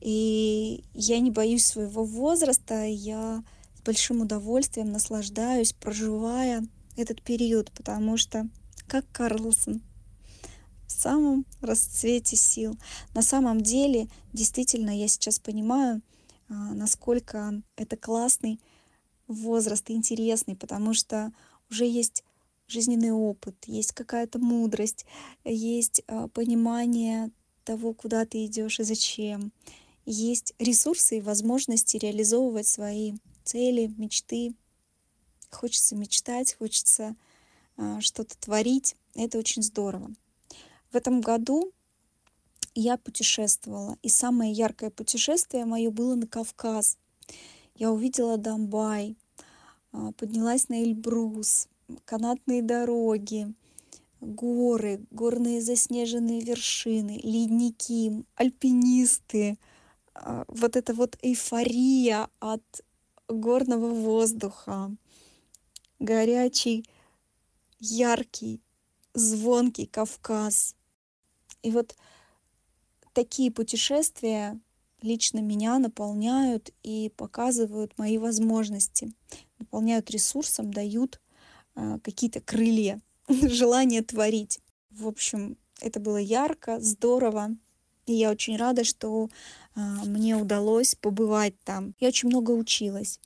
И 0.00 0.84
я 0.94 1.20
не 1.20 1.30
боюсь 1.30 1.64
своего 1.64 2.04
возраста, 2.04 2.84
я 2.84 3.44
с 3.76 3.82
большим 3.82 4.22
удовольствием 4.22 4.90
наслаждаюсь, 4.90 5.74
проживая 5.74 6.66
этот 6.96 7.22
период, 7.22 7.70
потому 7.72 8.16
что, 8.16 8.48
как 8.88 9.04
Карлсон 9.12 9.82
в 10.90 10.92
самом 10.92 11.46
расцвете 11.60 12.36
сил. 12.36 12.76
На 13.14 13.22
самом 13.22 13.60
деле, 13.60 14.08
действительно, 14.32 14.90
я 14.90 15.06
сейчас 15.06 15.38
понимаю, 15.38 16.02
а, 16.48 16.52
насколько 16.74 17.62
это 17.76 17.96
классный 17.96 18.60
возраст, 19.28 19.88
интересный, 19.88 20.56
потому 20.56 20.92
что 20.92 21.32
уже 21.70 21.86
есть 21.86 22.24
жизненный 22.66 23.12
опыт, 23.12 23.54
есть 23.66 23.92
какая-то 23.92 24.40
мудрость, 24.40 25.06
есть 25.44 26.02
а, 26.08 26.26
понимание 26.26 27.30
того, 27.64 27.94
куда 27.94 28.26
ты 28.26 28.44
идешь 28.46 28.80
и 28.80 28.84
зачем. 28.84 29.52
Есть 30.06 30.54
ресурсы 30.58 31.18
и 31.18 31.20
возможности 31.20 31.98
реализовывать 31.98 32.66
свои 32.66 33.14
цели, 33.44 33.92
мечты. 33.96 34.54
Хочется 35.50 35.94
мечтать, 35.94 36.54
хочется 36.54 37.14
а, 37.76 38.00
что-то 38.00 38.36
творить. 38.38 38.96
Это 39.14 39.38
очень 39.38 39.62
здорово. 39.62 40.10
В 40.92 40.96
этом 40.96 41.20
году 41.20 41.72
я 42.74 42.96
путешествовала, 42.96 43.96
и 44.02 44.08
самое 44.08 44.52
яркое 44.52 44.90
путешествие 44.90 45.64
мое 45.64 45.90
было 45.92 46.16
на 46.16 46.26
Кавказ. 46.26 46.98
Я 47.76 47.92
увидела 47.92 48.38
Донбай, 48.38 49.16
а, 49.92 50.10
поднялась 50.12 50.68
на 50.68 50.82
Эльбрус, 50.82 51.68
канатные 52.04 52.60
дороги, 52.60 53.54
горы, 54.20 55.00
горные 55.12 55.62
заснеженные 55.62 56.40
вершины, 56.40 57.20
ледники, 57.22 58.24
альпинисты. 58.34 59.58
А, 60.14 60.44
вот 60.48 60.74
эта 60.74 60.92
вот 60.92 61.16
эйфория 61.22 62.28
от 62.40 62.64
горного 63.28 63.94
воздуха, 63.94 64.90
горячий, 66.00 66.84
яркий, 67.78 68.60
звонкий 69.14 69.86
Кавказ— 69.86 70.74
И 71.62 71.70
вот 71.70 71.94
такие 73.12 73.50
путешествия 73.50 74.58
лично 75.02 75.40
меня 75.40 75.78
наполняют 75.78 76.70
и 76.82 77.12
показывают 77.16 77.96
мои 77.98 78.18
возможности, 78.18 79.12
наполняют 79.58 80.10
ресурсом, 80.10 80.72
дают 80.72 81.20
э, 81.74 81.98
какие-то 82.02 82.40
крылья, 82.40 83.00
желание 83.28 84.02
творить. 84.02 84.60
В 84.90 85.06
общем, 85.06 85.56
это 85.80 86.00
было 86.00 86.18
ярко, 86.18 86.80
здорово. 86.80 87.50
И 88.06 88.14
я 88.14 88.30
очень 88.30 88.56
рада, 88.56 88.84
что 88.84 89.28
э, 89.28 89.80
мне 90.04 90.36
удалось 90.36 90.94
побывать 90.94 91.54
там. 91.64 91.94
Я 92.00 92.08
очень 92.08 92.28
много 92.28 92.50
училась. 92.50 93.20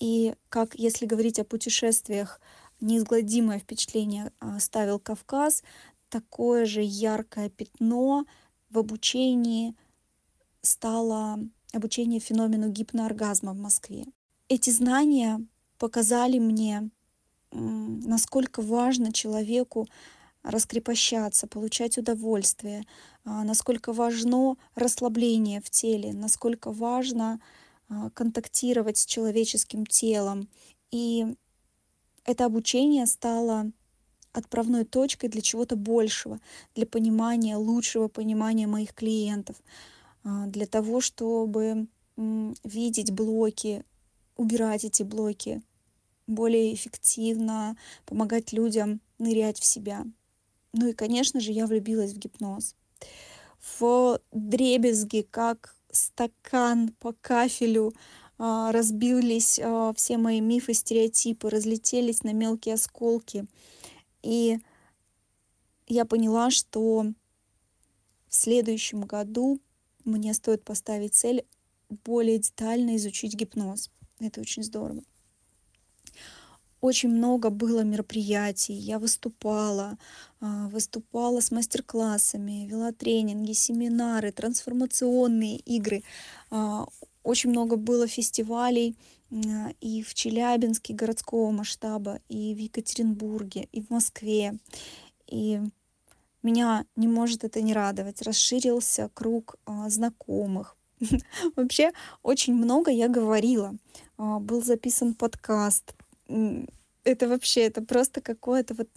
И 0.00 0.34
как, 0.48 0.74
если 0.74 1.06
говорить 1.06 1.38
о 1.38 1.44
путешествиях, 1.44 2.40
неизгладимое 2.80 3.58
впечатление 3.58 4.32
оставил 4.40 4.98
Кавказ, 4.98 5.62
такое 6.12 6.66
же 6.66 6.82
яркое 6.82 7.48
пятно 7.48 8.26
в 8.68 8.78
обучении 8.78 9.74
стало 10.60 11.38
обучение 11.72 12.20
феномену 12.20 12.68
гипнооргазма 12.68 13.54
в 13.54 13.58
Москве. 13.58 14.04
Эти 14.48 14.68
знания 14.68 15.40
показали 15.78 16.38
мне, 16.38 16.90
насколько 17.50 18.60
важно 18.60 19.10
человеку 19.10 19.88
раскрепощаться, 20.42 21.46
получать 21.46 21.96
удовольствие, 21.96 22.84
а, 23.24 23.44
насколько 23.44 23.92
важно 23.92 24.56
расслабление 24.74 25.60
в 25.62 25.70
теле, 25.70 26.12
насколько 26.12 26.72
важно 26.72 27.40
а, 27.88 28.10
контактировать 28.10 28.98
с 28.98 29.06
человеческим 29.06 29.86
телом. 29.86 30.48
И 30.90 31.36
это 32.24 32.44
обучение 32.44 33.06
стало 33.06 33.70
отправной 34.32 34.84
точкой 34.84 35.28
для 35.28 35.42
чего-то 35.42 35.76
большего, 35.76 36.40
для 36.74 36.86
понимания, 36.86 37.56
лучшего 37.56 38.08
понимания 38.08 38.66
моих 38.66 38.94
клиентов, 38.94 39.56
а, 40.24 40.46
для 40.46 40.66
того, 40.66 41.00
чтобы 41.00 41.86
видеть 42.16 43.10
блоки, 43.10 43.84
убирать 44.36 44.84
эти 44.84 45.02
блоки, 45.02 45.62
более 46.26 46.74
эффективно 46.74 47.76
помогать 48.06 48.52
людям 48.52 49.00
нырять 49.18 49.58
в 49.58 49.64
себя. 49.64 50.04
Ну 50.72 50.88
и, 50.88 50.92
конечно 50.92 51.40
же, 51.40 51.52
я 51.52 51.66
влюбилась 51.66 52.12
в 52.12 52.18
гипноз. 52.18 52.74
В 53.78 54.20
дребезги, 54.32 55.26
как 55.30 55.76
стакан 55.90 56.94
по 56.98 57.12
кафелю, 57.20 57.94
а, 58.38 58.72
разбились 58.72 59.60
а, 59.62 59.92
все 59.94 60.16
мои 60.16 60.40
мифы, 60.40 60.74
стереотипы, 60.74 61.50
разлетелись 61.50 62.22
на 62.22 62.32
мелкие 62.32 62.74
осколки. 62.74 63.46
И 64.22 64.58
я 65.86 66.04
поняла, 66.04 66.50
что 66.50 67.06
в 68.28 68.34
следующем 68.34 69.02
году 69.02 69.60
мне 70.04 70.32
стоит 70.34 70.64
поставить 70.64 71.14
цель 71.14 71.44
более 72.04 72.38
детально 72.38 72.96
изучить 72.96 73.34
гипноз. 73.34 73.90
Это 74.18 74.40
очень 74.40 74.62
здорово. 74.62 75.02
Очень 76.80 77.10
много 77.10 77.50
было 77.50 77.82
мероприятий, 77.82 78.72
я 78.72 78.98
выступала, 78.98 79.98
а, 80.40 80.66
выступала 80.66 81.40
с 81.40 81.52
мастер-классами, 81.52 82.66
вела 82.66 82.90
тренинги, 82.90 83.52
семинары, 83.52 84.32
трансформационные 84.32 85.58
игры. 85.58 86.02
Очень 87.22 87.50
много 87.50 87.76
было 87.76 88.06
фестивалей 88.06 88.96
и 89.80 90.02
в 90.02 90.14
Челябинске 90.14 90.92
городского 90.92 91.50
масштаба, 91.50 92.20
и 92.28 92.54
в 92.54 92.58
Екатеринбурге, 92.58 93.68
и 93.72 93.80
в 93.80 93.90
Москве. 93.90 94.58
И 95.26 95.60
меня 96.42 96.84
не 96.96 97.08
может 97.08 97.44
это 97.44 97.62
не 97.62 97.72
радовать. 97.72 98.20
Расширился 98.22 99.10
круг 99.14 99.56
а, 99.64 99.88
знакомых. 99.88 100.76
Вообще 101.56 101.92
очень 102.22 102.54
много 102.54 102.90
я 102.90 103.08
говорила. 103.08 103.74
А, 104.18 104.38
был 104.38 104.62
записан 104.62 105.14
подкаст. 105.14 105.94
Это 107.04 107.28
вообще, 107.28 107.62
это 107.62 107.82
просто 107.82 108.20
какое-то 108.20 108.74
вот 108.74 108.88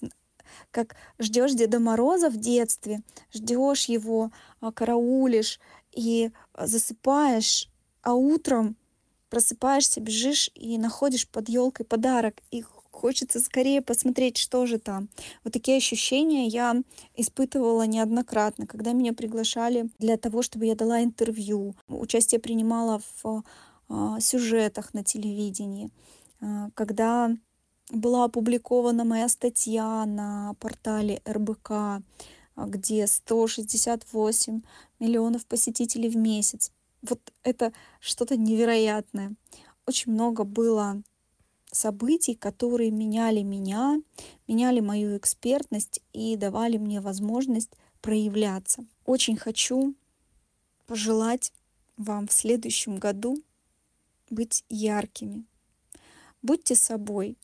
как 0.72 0.96
ждешь 1.18 1.54
Деда 1.54 1.80
Мороза 1.80 2.30
в 2.30 2.38
детстве, 2.38 3.02
ждешь 3.34 3.86
его, 3.86 4.32
а, 4.62 4.72
караулишь 4.72 5.60
и 5.92 6.32
засыпаешь, 6.58 7.70
а 8.06 8.14
утром 8.14 8.78
просыпаешься, 9.30 10.00
бежишь 10.00 10.52
и 10.54 10.78
находишь 10.78 11.28
под 11.28 11.50
елкой 11.50 11.86
подарок. 11.86 12.36
И 12.52 12.64
хочется 12.92 13.40
скорее 13.40 13.82
посмотреть, 13.82 14.38
что 14.38 14.66
же 14.68 14.78
там. 14.78 15.10
Вот 15.44 15.54
такие 15.54 15.78
ощущения 15.78 16.48
я 16.48 16.82
испытывала 17.16 17.86
неоднократно, 17.88 18.68
когда 18.68 18.94
меня 18.94 19.14
приглашали 19.14 19.90
для 19.98 20.18
того, 20.18 20.44
чтобы 20.44 20.68
я 20.68 20.76
дала 20.76 21.04
интервью. 21.04 21.76
Участие 21.88 22.40
принимала 22.40 23.02
в 23.24 23.44
э, 23.90 24.20
сюжетах 24.22 24.94
на 24.94 25.04
телевидении. 25.04 25.90
Э, 26.42 26.70
когда 26.76 27.36
была 27.92 28.26
опубликована 28.26 29.04
моя 29.04 29.28
статья 29.28 30.06
на 30.06 30.54
портале 30.60 31.22
РБК, 31.28 32.04
где 32.56 33.08
168 33.08 34.62
миллионов 35.00 35.46
посетителей 35.48 36.10
в 36.10 36.18
месяц. 36.18 36.72
Вот 37.08 37.34
это 37.44 37.74
что-то 38.00 38.38
невероятное. 38.38 39.36
Очень 39.86 40.14
много 40.14 40.44
было 40.44 41.02
событий, 41.72 42.36
которые 42.36 42.92
меняли 42.92 43.42
меня, 43.42 44.02
меняли 44.48 44.80
мою 44.80 45.18
экспертность 45.18 46.02
и 46.14 46.36
давали 46.36 46.78
мне 46.78 47.02
возможность 47.02 47.72
проявляться. 48.02 48.86
Очень 49.06 49.36
хочу 49.38 49.96
пожелать 50.88 51.52
вам 51.98 52.28
в 52.28 52.34
следующем 52.34 52.98
году 52.98 53.42
быть 54.30 54.64
яркими. 54.70 55.46
Будьте 56.42 56.76
собой. 56.76 57.38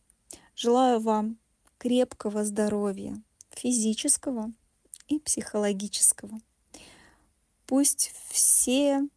Желаю 0.55 0.99
вам 0.99 1.37
крепкого 1.77 2.45
здоровья, 2.45 3.21
физического 3.51 4.51
и 5.07 5.19
психологического. 5.19 6.39
Пусть 7.65 8.13
все 8.29 9.07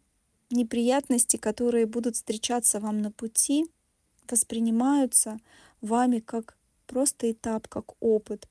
неприятности, 0.51 1.37
которые 1.37 1.87
будут 1.87 2.17
встречаться 2.17 2.81
вам 2.81 3.01
на 3.03 3.11
пути, 3.11 3.67
воспринимаются 4.31 5.39
вами 5.81 6.21
как 6.21 6.57
просто 6.87 7.31
этап, 7.31 7.69
как 7.69 7.93
опыт. 8.01 8.49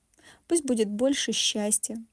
Пусть 0.47 0.63
будет 0.63 0.89
больше 0.89 1.31
счастья, 1.31 2.03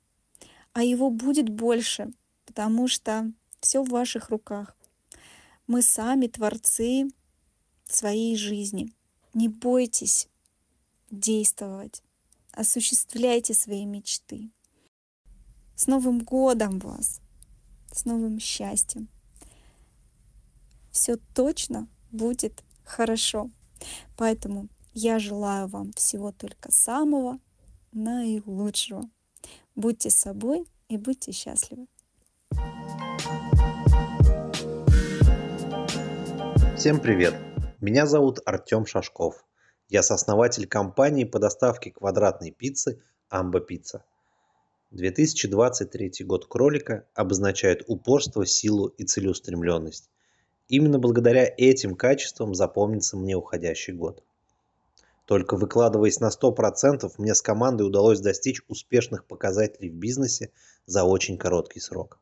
а 0.73 0.83
его 0.83 1.11
будет 1.11 1.49
больше, 1.49 2.12
потому 2.47 2.88
что 2.88 3.33
все 3.61 3.83
в 3.83 3.88
ваших 3.88 4.31
руках. 4.31 4.77
Мы 5.66 5.83
сами 5.83 6.27
творцы 6.27 7.11
своей 7.85 8.37
жизни. 8.37 8.93
Не 9.35 9.49
бойтесь 9.49 10.29
действовать, 11.11 12.03
осуществляйте 12.53 13.55
свои 13.55 13.85
мечты. 13.85 14.51
С 15.77 15.87
Новым 15.87 16.19
годом 16.21 16.79
вас! 16.79 17.21
С 17.93 18.05
новым 18.05 18.38
счастьем! 18.38 19.09
Все 20.90 21.16
точно 21.35 21.88
будет 22.11 22.64
хорошо. 22.85 23.50
Поэтому 24.16 24.68
я 24.92 25.18
желаю 25.18 25.68
вам 25.68 25.92
всего 25.92 26.33
только 26.33 26.72
самого 26.72 27.38
наилучшего. 27.92 29.09
Будьте 29.76 30.11
собой 30.11 30.66
и 30.88 30.96
будьте 30.96 31.33
счастливы. 31.33 31.87
Всем 36.76 37.00
привет! 37.00 37.35
Меня 37.81 38.07
зовут 38.07 38.40
Артем 38.44 38.85
Шашков. 38.85 39.44
Я 39.88 40.03
сооснователь 40.03 40.66
компании 40.66 41.24
по 41.24 41.38
доставке 41.38 41.92
квадратной 41.92 42.50
пиццы 42.50 43.03
«Амба 43.29 43.61
Пицца». 43.61 44.05
2023 44.90 46.24
год 46.24 46.46
кролика 46.46 47.07
обозначает 47.14 47.85
упорство, 47.87 48.44
силу 48.44 48.88
и 48.88 49.05
целеустремленность. 49.05 50.11
Именно 50.71 51.01
благодаря 51.01 51.53
этим 51.57 51.97
качествам 51.97 52.55
запомнится 52.55 53.17
мне 53.17 53.35
уходящий 53.35 53.93
год. 53.93 54.23
Только 55.25 55.57
выкладываясь 55.57 56.21
на 56.21 56.29
100%, 56.29 57.11
мне 57.19 57.35
с 57.35 57.43
командой 57.43 57.83
удалось 57.83 58.21
достичь 58.21 58.63
успешных 58.69 59.25
показателей 59.25 59.91
в 59.91 59.95
бизнесе 59.95 60.53
за 60.87 61.03
очень 61.03 61.39
короткий 61.39 61.81
срок. 61.81 62.21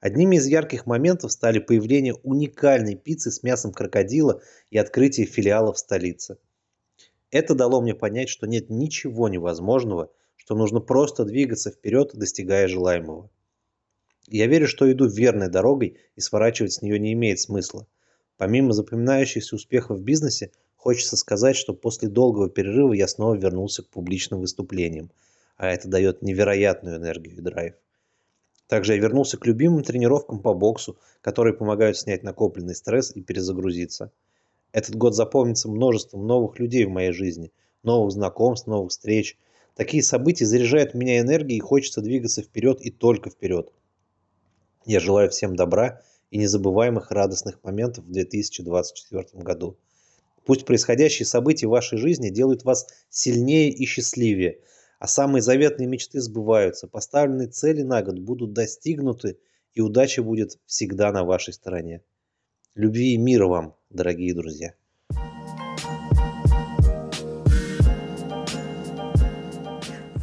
Одними 0.00 0.36
из 0.36 0.46
ярких 0.46 0.86
моментов 0.86 1.32
стали 1.32 1.58
появление 1.58 2.14
уникальной 2.22 2.94
пиццы 2.94 3.30
с 3.30 3.42
мясом 3.42 3.72
крокодила 3.72 4.40
и 4.70 4.78
открытие 4.78 5.26
филиала 5.26 5.74
в 5.74 5.78
столице. 5.78 6.38
Это 7.30 7.54
дало 7.54 7.82
мне 7.82 7.94
понять, 7.94 8.30
что 8.30 8.46
нет 8.46 8.70
ничего 8.70 9.28
невозможного, 9.28 10.10
что 10.36 10.54
нужно 10.54 10.80
просто 10.80 11.26
двигаться 11.26 11.70
вперед, 11.70 12.12
достигая 12.14 12.68
желаемого. 12.68 13.28
Я 14.28 14.46
верю, 14.46 14.66
что 14.66 14.90
иду 14.90 15.08
верной 15.08 15.48
дорогой 15.48 15.98
и 16.16 16.20
сворачивать 16.20 16.72
с 16.72 16.82
нее 16.82 16.98
не 16.98 17.12
имеет 17.12 17.40
смысла. 17.40 17.86
Помимо 18.36 18.72
запоминающихся 18.72 19.56
успехов 19.56 19.98
в 19.98 20.02
бизнесе, 20.02 20.52
хочется 20.76 21.16
сказать, 21.16 21.56
что 21.56 21.74
после 21.74 22.08
долгого 22.08 22.48
перерыва 22.48 22.92
я 22.92 23.08
снова 23.08 23.34
вернулся 23.34 23.82
к 23.82 23.88
публичным 23.88 24.40
выступлениям, 24.40 25.10
а 25.56 25.68
это 25.68 25.88
дает 25.88 26.22
невероятную 26.22 26.96
энергию 26.96 27.36
и 27.36 27.40
драйв. 27.40 27.74
Также 28.68 28.94
я 28.94 29.00
вернулся 29.00 29.36
к 29.36 29.44
любимым 29.44 29.82
тренировкам 29.82 30.40
по 30.40 30.54
боксу, 30.54 30.96
которые 31.20 31.54
помогают 31.54 31.98
снять 31.98 32.22
накопленный 32.22 32.74
стресс 32.74 33.14
и 33.14 33.20
перезагрузиться. 33.20 34.12
Этот 34.72 34.96
год 34.96 35.14
запомнится 35.14 35.68
множеством 35.68 36.26
новых 36.26 36.58
людей 36.58 36.86
в 36.86 36.90
моей 36.90 37.12
жизни, 37.12 37.52
новых 37.82 38.12
знакомств, 38.12 38.66
новых 38.66 38.90
встреч. 38.90 39.36
Такие 39.74 40.02
события 40.02 40.46
заряжают 40.46 40.94
меня 40.94 41.20
энергией 41.20 41.58
и 41.58 41.60
хочется 41.60 42.00
двигаться 42.00 42.40
вперед 42.42 42.80
и 42.80 42.90
только 42.90 43.28
вперед. 43.28 43.70
Я 44.84 45.00
желаю 45.00 45.30
всем 45.30 45.56
добра 45.56 46.02
и 46.30 46.38
незабываемых 46.38 47.10
радостных 47.10 47.62
моментов 47.62 48.04
в 48.04 48.10
2024 48.12 49.42
году. 49.42 49.76
Пусть 50.44 50.64
происходящие 50.64 51.26
события 51.26 51.66
в 51.66 51.70
вашей 51.70 51.98
жизни 51.98 52.30
делают 52.30 52.64
вас 52.64 52.86
сильнее 53.10 53.70
и 53.70 53.86
счастливее– 53.86 54.58
а 55.02 55.08
самые 55.08 55.42
заветные 55.42 55.88
мечты 55.88 56.20
сбываются, 56.20 56.86
поставленные 56.86 57.48
цели 57.48 57.82
на 57.82 58.02
год 58.04 58.20
будут 58.20 58.52
достигнуты, 58.52 59.36
и 59.74 59.80
удача 59.80 60.22
будет 60.22 60.60
всегда 60.66 61.10
на 61.10 61.24
вашей 61.24 61.52
стороне. 61.52 62.02
Любви 62.76 63.14
и 63.14 63.16
мира 63.16 63.48
вам, 63.48 63.74
дорогие 63.90 64.32
друзья! 64.32 64.74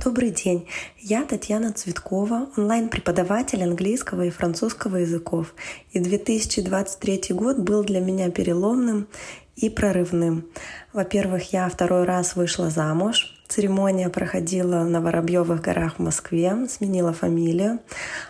Добрый 0.03 0.31
день, 0.31 0.65
я 0.97 1.25
Татьяна 1.25 1.73
Цветкова, 1.73 2.47
онлайн-преподаватель 2.55 3.61
английского 3.61 4.21
и 4.23 4.29
французского 4.29 4.95
языков. 4.95 5.53
И 5.91 5.99
2023 5.99 7.23
год 7.31 7.57
был 7.57 7.83
для 7.83 7.99
меня 7.99 8.31
переломным 8.31 9.09
и 9.57 9.69
прорывным. 9.69 10.45
Во-первых, 10.93 11.51
я 11.51 11.67
второй 11.67 12.05
раз 12.05 12.37
вышла 12.37 12.69
замуж, 12.69 13.35
Церемония 13.49 14.07
проходила 14.07 14.83
на 14.83 15.01
Воробьевых 15.01 15.59
горах 15.59 15.95
в 15.95 15.99
Москве, 15.99 16.55
сменила 16.69 17.11
фамилию. 17.11 17.79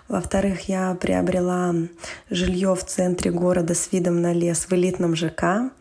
Во-вторых, 0.08 0.70
я 0.70 0.96
приобрела 0.96 1.76
жилье 2.32 2.74
в 2.74 2.84
центре 2.84 3.30
города 3.30 3.76
с 3.76 3.92
видом 3.92 4.24
на 4.24 4.34
лес 4.34 4.66
в 4.68 4.74
элитном 4.74 5.16
ЖК. 5.16 5.72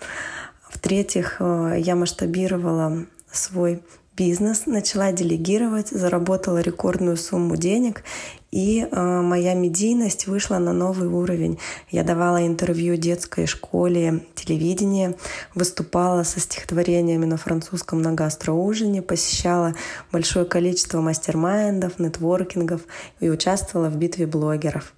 В-третьих, 0.68 1.36
э, 1.40 1.76
я 1.78 1.96
масштабировала 1.96 3.06
свой 3.30 3.82
бизнес, 4.18 4.66
начала 4.66 5.12
делегировать, 5.12 5.88
заработала 5.90 6.58
рекордную 6.58 7.16
сумму 7.16 7.56
денег, 7.56 8.02
и 8.50 8.80
э, 8.80 9.20
моя 9.20 9.54
медийность 9.54 10.26
вышла 10.26 10.58
на 10.58 10.72
новый 10.72 11.08
уровень. 11.08 11.58
Я 11.90 12.02
давала 12.02 12.44
интервью 12.44 12.96
детской 12.96 13.46
школе 13.46 14.24
телевидения, 14.34 15.14
выступала 15.54 16.24
со 16.24 16.40
стихотворениями 16.40 17.26
на 17.26 17.36
французском 17.36 18.02
на 18.02 18.12
гастроужине, 18.12 19.02
посещала 19.02 19.74
большое 20.10 20.46
количество 20.46 21.00
мастер-майндов, 21.00 21.98
нетворкингов 21.98 22.80
и 23.20 23.30
участвовала 23.30 23.88
в 23.88 23.96
битве 23.96 24.26
блогеров. 24.26 24.94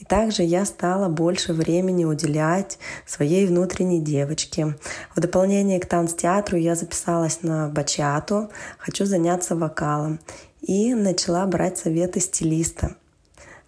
И 0.00 0.04
также 0.04 0.42
я 0.42 0.64
стала 0.64 1.08
больше 1.08 1.52
времени 1.52 2.06
уделять 2.06 2.78
своей 3.06 3.46
внутренней 3.46 4.00
девочке. 4.00 4.74
В 5.14 5.20
дополнение 5.20 5.78
к 5.78 5.84
танцтеатру 5.84 6.56
я 6.56 6.74
записалась 6.74 7.42
на 7.42 7.68
бачату, 7.68 8.48
хочу 8.78 9.04
заняться 9.04 9.54
вокалом 9.54 10.18
и 10.62 10.94
начала 10.94 11.44
брать 11.46 11.76
советы 11.76 12.18
стилиста. 12.20 12.96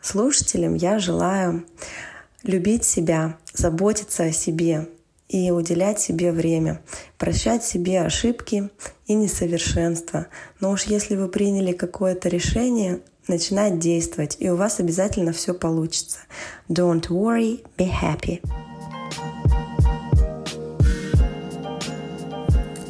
Слушателям 0.01 0.75
я 0.75 0.99
желаю 0.99 1.67
любить 2.45 2.85
себя, 2.85 3.37
заботиться 3.53 4.25
о 4.25 4.33
себе 4.33 4.89
и 5.29 5.51
уделять 5.51 6.01
себе 6.01 6.33
время, 6.33 6.81
прощать 7.19 7.63
себе 7.63 8.01
ошибки 8.01 8.71
и 9.07 9.13
несовершенства. 9.13 10.29
Но 10.61 10.71
уж 10.71 10.85
если 10.85 11.15
вы 11.15 11.29
приняли 11.29 11.73
какое-то 11.73 12.31
решение, 12.31 13.01
начинать 13.29 13.79
действовать, 13.79 14.37
и 14.41 14.51
у 14.51 14.57
вас 14.57 14.81
обязательно 14.81 15.33
все 15.33 15.55
получится. 15.55 16.19
Don't 16.69 17.09
worry, 17.09 17.65
be 17.77 17.91
happy. 17.91 18.41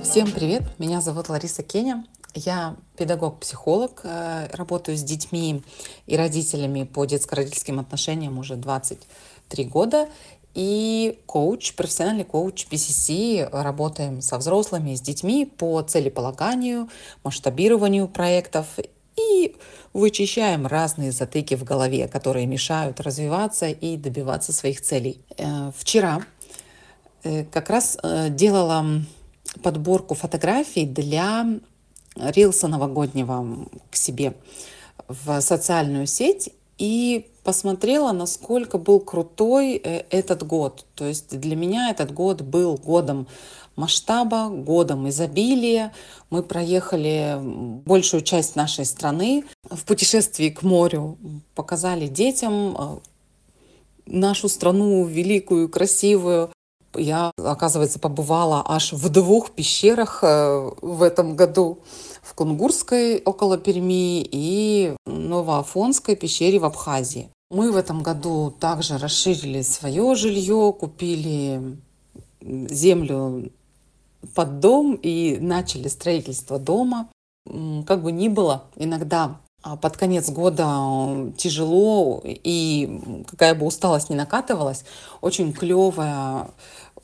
Всем 0.03 0.31
привет, 0.31 0.62
меня 0.79 1.01
зовут 1.01 1.29
Лариса 1.29 1.62
Кеня. 1.62 2.05
Я 2.35 2.77
педагог-психолог, 2.97 4.01
э, 4.05 4.49
работаю 4.53 4.97
с 4.97 5.03
детьми 5.03 5.62
и 6.07 6.16
родителями 6.16 6.85
по 6.85 7.05
детско-родительским 7.05 7.79
отношениям 7.79 8.38
уже 8.38 8.57
23 8.57 9.64
года 9.64 10.09
и 10.55 11.18
коуч, 11.27 11.75
профессиональный 11.75 12.25
коуч 12.25 12.66
PCC. 12.71 13.49
Работаем 13.51 14.21
со 14.21 14.38
взрослыми, 14.38 14.95
с 14.95 15.01
детьми 15.01 15.47
по 15.47 15.83
целеполаганию, 15.83 16.88
масштабированию 17.25 18.09
проектов 18.09 18.66
и 19.16 19.57
вычищаем 19.92 20.66
разные 20.66 21.12
затыки 21.12 21.55
в 21.55 21.64
голове, 21.64 22.09
которые 22.09 22.46
мешают 22.46 23.01
развиваться 23.01 23.68
и 23.68 23.96
добиваться 23.96 24.53
своих 24.53 24.81
целей. 24.81 25.20
Э, 25.37 25.70
вчера 25.77 26.22
э, 27.22 27.44
как 27.44 27.70
раз 27.70 27.98
э, 28.03 28.29
делала 28.31 28.85
подборку 29.62 30.14
фотографий 30.14 30.87
для 30.87 31.46
рилса 32.16 32.68
новогоднего 32.68 33.68
к 33.90 33.96
себе 33.96 34.35
в 35.09 35.40
социальную 35.40 36.07
сеть 36.07 36.51
и 36.79 37.27
посмотрела, 37.44 38.12
насколько 38.12 38.79
был 38.79 39.01
крутой 39.01 39.77
этот 39.77 40.46
год. 40.46 40.87
То 40.94 41.07
есть 41.07 41.38
для 41.38 41.57
меня 41.57 41.90
этот 41.90 42.12
год 42.12 42.40
был 42.42 42.77
годом 42.77 43.27
масштаба, 43.77 44.49
годом 44.49 45.09
изобилия. 45.09 45.93
Мы 46.31 46.43
проехали 46.43 47.39
большую 47.41 48.23
часть 48.23 48.57
нашей 48.57 48.85
страны 48.85 49.45
в 49.71 49.85
путешествии 49.85 50.51
к 50.51 50.63
морю, 50.63 51.19
показали 51.55 52.07
детям 52.07 52.77
э, 52.79 52.99
нашу 54.07 54.49
страну 54.49 55.05
великую, 55.05 55.69
красивую. 55.69 56.51
Я, 56.95 57.31
оказывается, 57.39 57.99
побывала 57.99 58.63
аж 58.67 58.93
в 58.93 59.09
двух 59.09 59.51
пещерах 59.53 60.21
э, 60.23 60.71
в 60.83 61.03
этом 61.03 61.37
году. 61.37 61.79
В 62.23 62.35
Кунгурской 62.35 63.21
около 63.25 63.59
Перми 63.59 64.23
и 64.23 64.95
Новоафонской 65.07 66.15
пещере 66.15 66.59
в 66.59 66.65
Абхазии. 66.65 67.31
Мы 67.51 67.73
в 67.73 67.77
этом 67.77 68.03
году 68.03 68.55
также 68.59 68.97
расширили 68.97 69.63
свое 69.63 70.15
жилье, 70.15 70.75
купили 70.79 71.77
землю 72.41 73.51
под 74.35 74.61
дом 74.61 74.95
и 74.95 75.39
начали 75.41 75.89
строительство 75.89 76.59
дома. 76.59 77.09
Как 77.87 78.03
бы 78.03 78.13
ни 78.13 78.29
было, 78.29 78.65
иногда 78.77 79.41
а, 79.63 79.77
под 79.77 79.97
конец 79.97 80.31
года 80.31 81.33
тяжело, 81.37 82.21
и 82.25 83.01
какая 83.29 83.55
бы 83.55 83.67
усталость 83.67 84.11
ни 84.11 84.15
накатывалась, 84.15 84.85
очень 85.21 85.53
клевое 85.53 86.49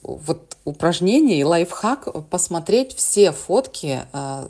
вот 0.02 0.56
упражнение 0.64 1.40
и 1.40 1.44
лайфхак 1.44 2.28
посмотреть 2.28 2.94
все 2.94 3.32
фотки, 3.32 4.02
а, 4.12 4.48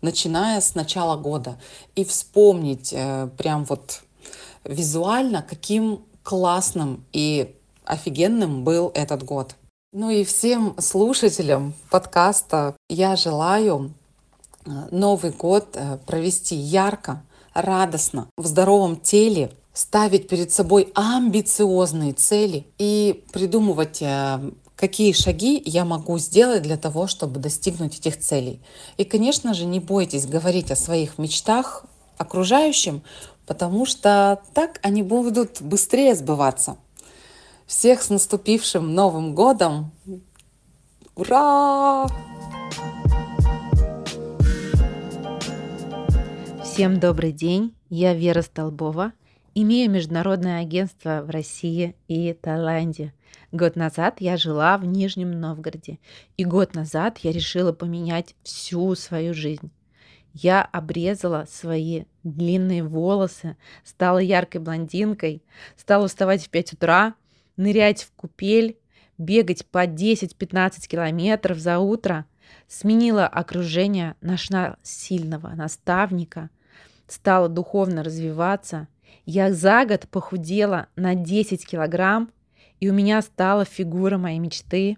начиная 0.00 0.60
с 0.60 0.74
начала 0.74 1.16
года, 1.16 1.58
и 1.94 2.04
вспомнить 2.04 2.92
э, 2.92 3.28
прям 3.38 3.64
вот 3.64 4.02
визуально, 4.62 5.42
каким 5.42 6.04
классным 6.22 7.04
и 7.12 7.54
офигенным 7.84 8.62
был 8.62 8.90
этот 8.94 9.22
год. 9.22 9.56
Ну 9.98 10.10
и 10.10 10.24
всем 10.24 10.74
слушателям 10.78 11.72
подкаста 11.90 12.76
я 12.90 13.16
желаю 13.16 13.94
э, 14.66 14.70
Новый 14.90 15.30
год 15.30 15.68
э, 15.72 15.96
провести 16.04 16.54
ярко, 16.54 17.22
радостно, 17.54 18.28
в 18.36 18.46
здоровом 18.46 19.00
теле, 19.00 19.52
ставить 19.72 20.28
перед 20.28 20.52
собой 20.52 20.92
амбициозные 20.94 22.12
цели 22.12 22.66
и 22.76 23.24
придумывать, 23.32 24.02
э, 24.02 24.50
какие 24.74 25.14
шаги 25.14 25.62
я 25.64 25.86
могу 25.86 26.18
сделать 26.18 26.60
для 26.60 26.76
того, 26.76 27.06
чтобы 27.06 27.40
достигнуть 27.40 27.98
этих 27.98 28.20
целей. 28.20 28.60
И, 28.98 29.04
конечно 29.04 29.54
же, 29.54 29.64
не 29.64 29.80
бойтесь 29.80 30.26
говорить 30.26 30.70
о 30.70 30.76
своих 30.76 31.16
мечтах 31.16 31.86
окружающим, 32.18 33.02
потому 33.46 33.86
что 33.86 34.42
так 34.52 34.78
они 34.82 35.02
будут 35.02 35.62
быстрее 35.62 36.14
сбываться. 36.14 36.76
Всех 37.66 38.00
с 38.00 38.10
наступившим 38.10 38.94
Новым 38.94 39.34
годом! 39.34 39.90
Ура! 41.16 42.06
Всем 46.62 47.00
добрый 47.00 47.32
день, 47.32 47.74
я 47.88 48.14
Вера 48.14 48.42
Столбова, 48.42 49.12
имею 49.56 49.90
международное 49.90 50.60
агентство 50.60 51.24
в 51.26 51.30
России 51.30 51.96
и 52.06 52.34
Таиланде. 52.34 53.12
Год 53.50 53.74
назад 53.74 54.20
я 54.20 54.36
жила 54.36 54.78
в 54.78 54.84
Нижнем 54.84 55.32
Новгороде, 55.32 55.98
и 56.36 56.44
год 56.44 56.74
назад 56.74 57.18
я 57.18 57.32
решила 57.32 57.72
поменять 57.72 58.36
всю 58.44 58.94
свою 58.94 59.34
жизнь. 59.34 59.72
Я 60.32 60.62
обрезала 60.62 61.48
свои 61.50 62.04
длинные 62.22 62.84
волосы, 62.84 63.56
стала 63.82 64.18
яркой 64.18 64.60
блондинкой, 64.60 65.42
стала 65.76 66.06
вставать 66.06 66.44
в 66.44 66.50
5 66.50 66.74
утра, 66.74 67.14
нырять 67.56 68.02
в 68.02 68.12
купель, 68.12 68.78
бегать 69.18 69.66
по 69.66 69.86
10-15 69.86 70.86
километров 70.86 71.58
за 71.58 71.78
утро, 71.78 72.26
сменила 72.68 73.26
окружение, 73.26 74.14
нашла 74.20 74.76
сильного 74.82 75.48
наставника, 75.50 76.50
стала 77.06 77.48
духовно 77.48 78.02
развиваться 78.02 78.88
Я 79.24 79.52
за 79.52 79.84
год 79.84 80.08
похудела 80.08 80.88
на 80.96 81.14
10 81.14 81.66
килограмм, 81.66 82.30
и 82.80 82.90
у 82.90 82.92
меня 82.92 83.22
стала 83.22 83.64
фигура 83.64 84.18
моей 84.18 84.38
мечты. 84.38 84.96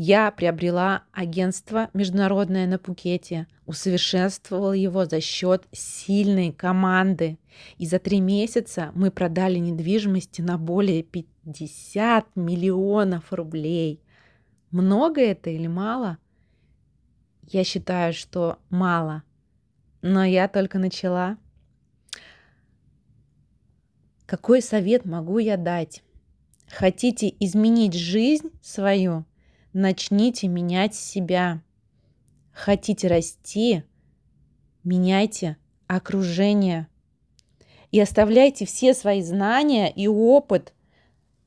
Я 0.00 0.30
приобрела 0.30 1.02
агентство 1.10 1.90
международное 1.92 2.68
на 2.68 2.78
Пукете, 2.78 3.48
усовершенствовала 3.66 4.72
его 4.72 5.06
за 5.06 5.20
счет 5.20 5.66
сильной 5.72 6.52
команды. 6.52 7.36
И 7.78 7.86
за 7.86 7.98
три 7.98 8.20
месяца 8.20 8.92
мы 8.94 9.10
продали 9.10 9.58
недвижимости 9.58 10.40
на 10.40 10.56
более 10.56 11.02
50 11.02 12.36
миллионов 12.36 13.32
рублей. 13.32 14.00
Много 14.70 15.20
это 15.20 15.50
или 15.50 15.66
мало? 15.66 16.18
Я 17.42 17.64
считаю, 17.64 18.12
что 18.12 18.60
мало. 18.70 19.24
Но 20.00 20.22
я 20.22 20.46
только 20.46 20.78
начала. 20.78 21.38
Какой 24.26 24.62
совет 24.62 25.04
могу 25.04 25.38
я 25.38 25.56
дать? 25.56 26.04
Хотите 26.68 27.34
изменить 27.40 27.94
жизнь 27.94 28.50
свою? 28.62 29.24
Начните 29.80 30.48
менять 30.48 30.96
себя. 30.96 31.62
Хотите 32.52 33.06
расти? 33.06 33.84
Меняйте 34.82 35.56
окружение. 35.86 36.88
И 37.92 38.00
оставляйте 38.00 38.66
все 38.66 38.92
свои 38.92 39.22
знания 39.22 39.88
и 39.88 40.08
опыт 40.08 40.74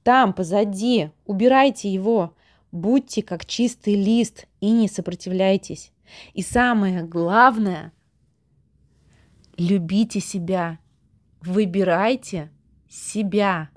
там, 0.04 0.32
позади. 0.32 1.12
Убирайте 1.26 1.92
его. 1.92 2.34
Будьте 2.72 3.22
как 3.22 3.46
чистый 3.46 3.96
лист 3.96 4.48
и 4.62 4.72
не 4.72 4.88
сопротивляйтесь. 4.88 5.92
И 6.34 6.42
самое 6.42 7.04
главное, 7.04 7.92
любите 9.58 10.22
себя. 10.22 10.80
Выбирайте 11.42 12.50
себя. 12.88 13.72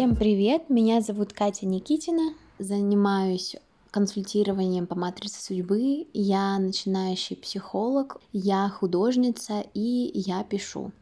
Всем 0.00 0.16
привет! 0.16 0.70
Меня 0.70 1.02
зовут 1.02 1.34
Катя 1.34 1.66
Никитина. 1.66 2.32
Занимаюсь 2.58 3.56
консультированием 3.90 4.86
по 4.86 4.94
матрице 4.94 5.42
судьбы. 5.42 6.06
Я 6.14 6.58
начинающий 6.58 7.36
психолог, 7.36 8.16
я 8.32 8.70
художница 8.70 9.62
и 9.74 10.10
я 10.14 10.42
пишу. 10.42 10.92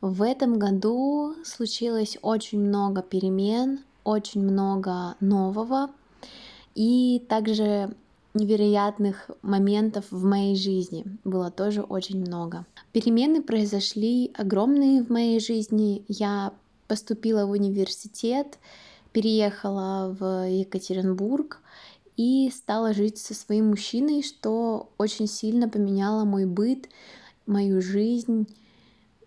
В 0.00 0.22
этом 0.22 0.58
году 0.58 1.34
случилось 1.44 2.16
очень 2.22 2.58
много 2.58 3.02
перемен, 3.02 3.80
очень 4.02 4.40
много 4.40 5.16
нового 5.20 5.90
и 6.74 7.22
также 7.28 7.94
невероятных 8.32 9.30
моментов 9.42 10.06
в 10.10 10.24
моей 10.24 10.56
жизни 10.56 11.04
было 11.24 11.50
тоже 11.50 11.82
очень 11.82 12.20
много. 12.20 12.64
Перемены 12.92 13.42
произошли 13.42 14.32
огромные 14.34 15.02
в 15.02 15.10
моей 15.10 15.38
жизни. 15.38 16.02
Я 16.08 16.54
поступила 16.86 17.46
в 17.46 17.50
университет, 17.50 18.58
переехала 19.12 20.14
в 20.18 20.48
Екатеринбург 20.48 21.60
и 22.16 22.50
стала 22.50 22.92
жить 22.92 23.18
со 23.18 23.34
своим 23.34 23.68
мужчиной, 23.68 24.22
что 24.22 24.90
очень 24.98 25.26
сильно 25.26 25.68
поменяло 25.68 26.24
мой 26.24 26.46
быт, 26.46 26.88
мою 27.46 27.80
жизнь, 27.80 28.46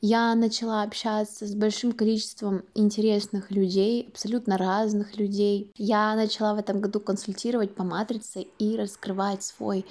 я 0.01 0.33
начала 0.33 0.83
общаться 0.83 1.45
с 1.45 1.53
большим 1.53 1.91
количеством 1.91 2.63
интересных 2.73 3.51
людей, 3.51 4.07
абсолютно 4.09 4.57
разных 4.57 5.17
людей. 5.17 5.73
Я 5.75 6.15
начала 6.15 6.53
в 6.53 6.57
этом 6.57 6.79
году 6.79 7.01
консультировать 7.01 7.75
по 7.75 7.83
матрице 7.83 8.47
и 8.59 8.77
раскрывать 8.77 9.43
свой 9.43 9.85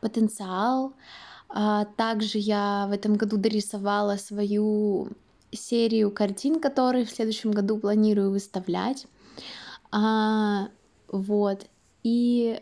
потенциал. 0.00 0.92
А, 1.48 1.86
также 1.96 2.36
я 2.36 2.86
в 2.90 2.92
этом 2.92 3.16
году 3.16 3.38
дорисовала 3.38 4.16
свою 4.16 5.08
серию 5.52 6.10
картин, 6.10 6.60
которые 6.60 7.04
в 7.04 7.10
следующем 7.10 7.50
году 7.50 7.78
планирую 7.78 8.30
выставлять. 8.30 9.06
А, 9.90 10.68
вот. 11.08 11.66
И 12.02 12.60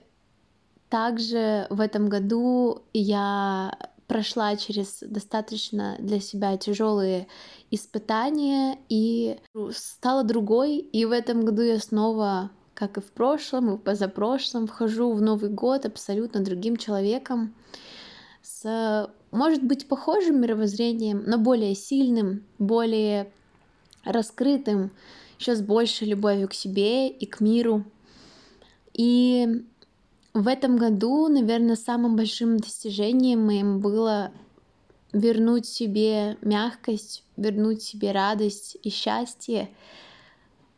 также 0.88 1.66
в 1.70 1.80
этом 1.80 2.08
году 2.08 2.82
я 2.92 3.76
прошла 4.06 4.56
через 4.56 5.00
достаточно 5.00 5.96
для 5.98 6.20
себя 6.20 6.56
тяжелые 6.56 7.26
испытания 7.70 8.78
и 8.88 9.38
стала 9.72 10.22
другой. 10.22 10.76
И 10.78 11.04
в 11.04 11.12
этом 11.12 11.44
году 11.44 11.62
я 11.62 11.78
снова, 11.80 12.50
как 12.74 12.98
и 12.98 13.00
в 13.00 13.10
прошлом, 13.12 13.74
и 13.74 13.76
в 13.76 13.80
позапрошлом, 13.80 14.66
вхожу 14.66 15.12
в 15.12 15.20
Новый 15.20 15.50
год 15.50 15.86
абсолютно 15.86 16.40
другим 16.40 16.76
человеком 16.76 17.54
с, 18.42 19.10
может 19.30 19.62
быть, 19.62 19.88
похожим 19.88 20.40
мировоззрением, 20.40 21.24
но 21.26 21.38
более 21.38 21.74
сильным, 21.74 22.44
более 22.58 23.32
раскрытым, 24.04 24.90
еще 25.38 25.54
с 25.54 25.60
большей 25.60 26.08
любовью 26.08 26.48
к 26.48 26.54
себе 26.54 27.08
и 27.08 27.26
к 27.26 27.40
миру. 27.40 27.84
И 28.92 29.64
в 30.32 30.48
этом 30.48 30.76
году, 30.76 31.28
наверное, 31.28 31.76
самым 31.76 32.16
большим 32.16 32.58
достижением 32.58 33.44
моим 33.44 33.80
было 33.80 34.32
вернуть 35.12 35.66
себе 35.66 36.36
мягкость, 36.42 37.24
вернуть 37.36 37.82
себе 37.82 38.12
радость 38.12 38.76
и 38.82 38.90
счастье, 38.90 39.70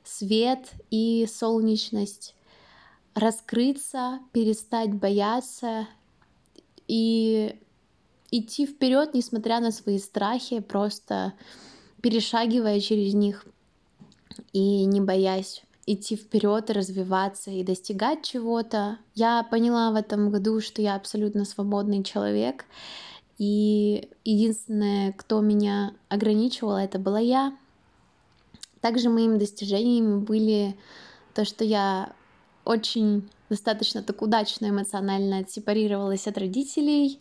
свет 0.05 0.71
и 0.91 1.27
солнечность, 1.33 2.35
раскрыться, 3.15 4.21
перестать 4.33 4.95
бояться 4.95 5.89
и 6.87 7.59
идти 8.31 8.67
вперед, 8.67 9.15
несмотря 9.15 9.61
на 9.61 9.71
свои 9.71 9.99
страхи, 9.99 10.61
просто 10.61 11.33
перешагивая 12.03 12.81
через 12.81 13.15
них 13.15 13.47
и 14.53 14.85
не 14.85 15.01
боясь 15.01 15.63
идти 15.87 16.17
вперед, 16.17 16.71
развиваться 16.71 17.51
и 17.51 17.65
достигать 17.65 18.23
чего-то. 18.23 18.99
Я 19.15 19.43
поняла 19.43 19.91
в 19.91 19.95
этом 19.95 20.31
году, 20.31 20.61
что 20.61 20.83
я 20.83 20.95
абсолютно 20.95 21.45
свободный 21.47 22.05
человек, 22.05 22.67
и 23.39 24.11
единственное, 24.25 25.13
кто 25.13 25.41
меня 25.41 25.95
ограничивал, 26.09 26.77
это 26.77 26.99
была 26.99 27.21
я. 27.21 27.57
Также 28.81 29.09
моими 29.09 29.39
достижениями 29.39 30.19
были 30.19 30.77
то, 31.35 31.45
что 31.45 31.65
я 31.65 32.13
очень 32.65 33.29
достаточно 33.49 34.03
так 34.03 34.21
удачно 34.23 34.69
эмоционально 34.69 35.39
отсепарировалась 35.39 36.27
от 36.27 36.37
родителей, 36.37 37.21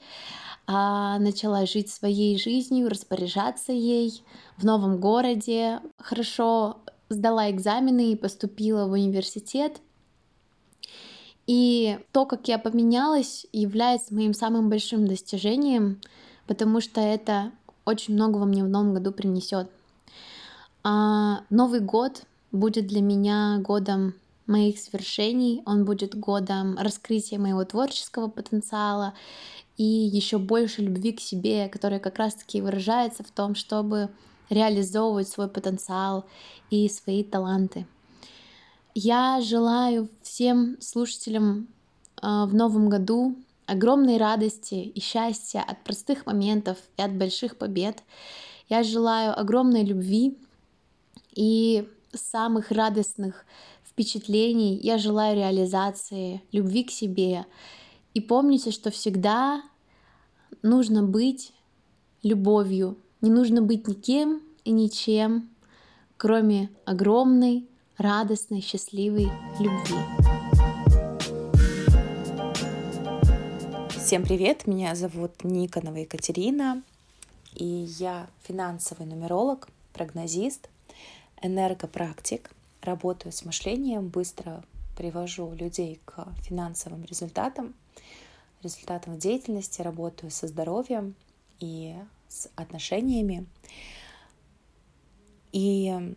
а 0.67 1.17
начала 1.19 1.65
жить 1.65 1.89
своей 1.89 2.37
жизнью, 2.37 2.89
распоряжаться 2.89 3.71
ей 3.71 4.21
в 4.57 4.65
новом 4.65 4.99
городе, 4.99 5.79
хорошо 5.97 6.79
сдала 7.09 7.49
экзамены 7.49 8.11
и 8.11 8.17
поступила 8.17 8.85
в 8.85 8.91
университет. 8.91 9.79
И 11.47 11.97
то, 12.11 12.25
как 12.25 12.49
я 12.49 12.59
поменялась, 12.59 13.47
является 13.53 14.13
моим 14.13 14.33
самым 14.33 14.69
большим 14.69 15.07
достижением, 15.07 16.01
потому 16.45 16.81
что 16.81 16.99
это 16.99 17.53
очень 17.85 18.15
многого 18.15 18.43
мне 18.43 18.65
в 18.65 18.67
новом 18.67 18.93
году 18.93 19.13
принесет. 19.13 19.71
А 20.83 21.43
Новый 21.49 21.79
год 21.79 22.23
будет 22.51 22.87
для 22.87 23.01
меня 23.01 23.59
годом 23.59 24.13
моих 24.45 24.79
свершений, 24.79 25.61
он 25.65 25.85
будет 25.85 26.17
годом 26.17 26.77
раскрытия 26.77 27.39
моего 27.39 27.63
творческого 27.63 28.27
потенциала 28.27 29.13
и 29.77 29.83
еще 29.83 30.37
больше 30.39 30.81
любви 30.81 31.13
к 31.13 31.19
себе, 31.19 31.69
которая 31.69 31.99
как 31.99 32.17
раз-таки 32.17 32.61
выражается 32.61 33.23
в 33.23 33.31
том, 33.31 33.55
чтобы 33.55 34.09
реализовывать 34.49 35.29
свой 35.29 35.47
потенциал 35.47 36.25
и 36.69 36.89
свои 36.89 37.23
таланты. 37.23 37.85
Я 38.95 39.39
желаю 39.41 40.09
всем 40.23 40.77
слушателям 40.81 41.67
а, 42.21 42.45
в 42.45 42.55
новом 42.55 42.89
году 42.89 43.35
огромной 43.67 44.17
радости 44.17 44.75
и 44.75 44.99
счастья 44.99 45.59
от 45.59 45.83
простых 45.83 46.25
моментов 46.25 46.77
и 46.97 47.01
от 47.01 47.13
больших 47.13 47.57
побед. 47.57 48.01
Я 48.69 48.81
желаю 48.83 49.39
огромной 49.39 49.83
любви 49.83 50.37
и 51.35 51.87
самых 52.13 52.71
радостных 52.71 53.45
впечатлений. 53.85 54.79
Я 54.81 54.97
желаю 54.97 55.35
реализации, 55.35 56.41
любви 56.51 56.83
к 56.83 56.91
себе. 56.91 57.45
И 58.17 58.19
помните, 58.19 58.71
что 58.71 58.89
всегда 58.89 59.61
нужно 60.63 61.03
быть 61.03 61.53
любовью 62.23 62.97
не 63.21 63.29
нужно 63.29 63.61
быть 63.61 63.87
никем 63.87 64.41
и 64.63 64.71
ничем, 64.71 65.47
кроме 66.17 66.71
огромной, 66.83 67.67
радостной, 67.95 68.61
счастливой 68.61 69.29
любви. 69.59 69.97
Всем 73.95 74.23
привет, 74.23 74.65
меня 74.65 74.95
зовут 74.95 75.43
Никонова 75.43 75.97
Екатерина, 75.97 76.81
и 77.53 77.85
я 77.99 78.31
финансовый 78.41 79.05
нумеролог, 79.05 79.67
прогнозист, 79.93 80.69
энергопрактик. 81.43 82.49
Работаю 82.81 83.31
с 83.31 83.45
мышлением, 83.45 84.07
быстро 84.07 84.63
привожу 84.97 85.53
людей 85.53 86.01
к 86.05 86.27
финансовым 86.41 87.05
результатам. 87.05 87.75
результатом 88.63 89.15
в 89.15 89.17
деятельности, 89.19 89.81
работаю 89.81 90.31
со 90.31 90.47
здоровьем 90.47 91.15
и 91.59 91.95
с 92.27 92.49
отношениями. 92.55 93.45
И 95.51 96.13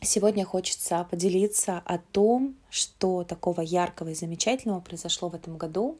сегодня 0.00 0.44
хочется 0.44 1.06
поделиться 1.10 1.82
о 1.84 1.98
том, 1.98 2.56
что 2.70 3.24
такого 3.24 3.60
яркого 3.60 4.10
и 4.10 4.14
замечательного 4.14 4.80
произошло 4.80 5.28
в 5.28 5.34
этом 5.34 5.56
году. 5.58 5.98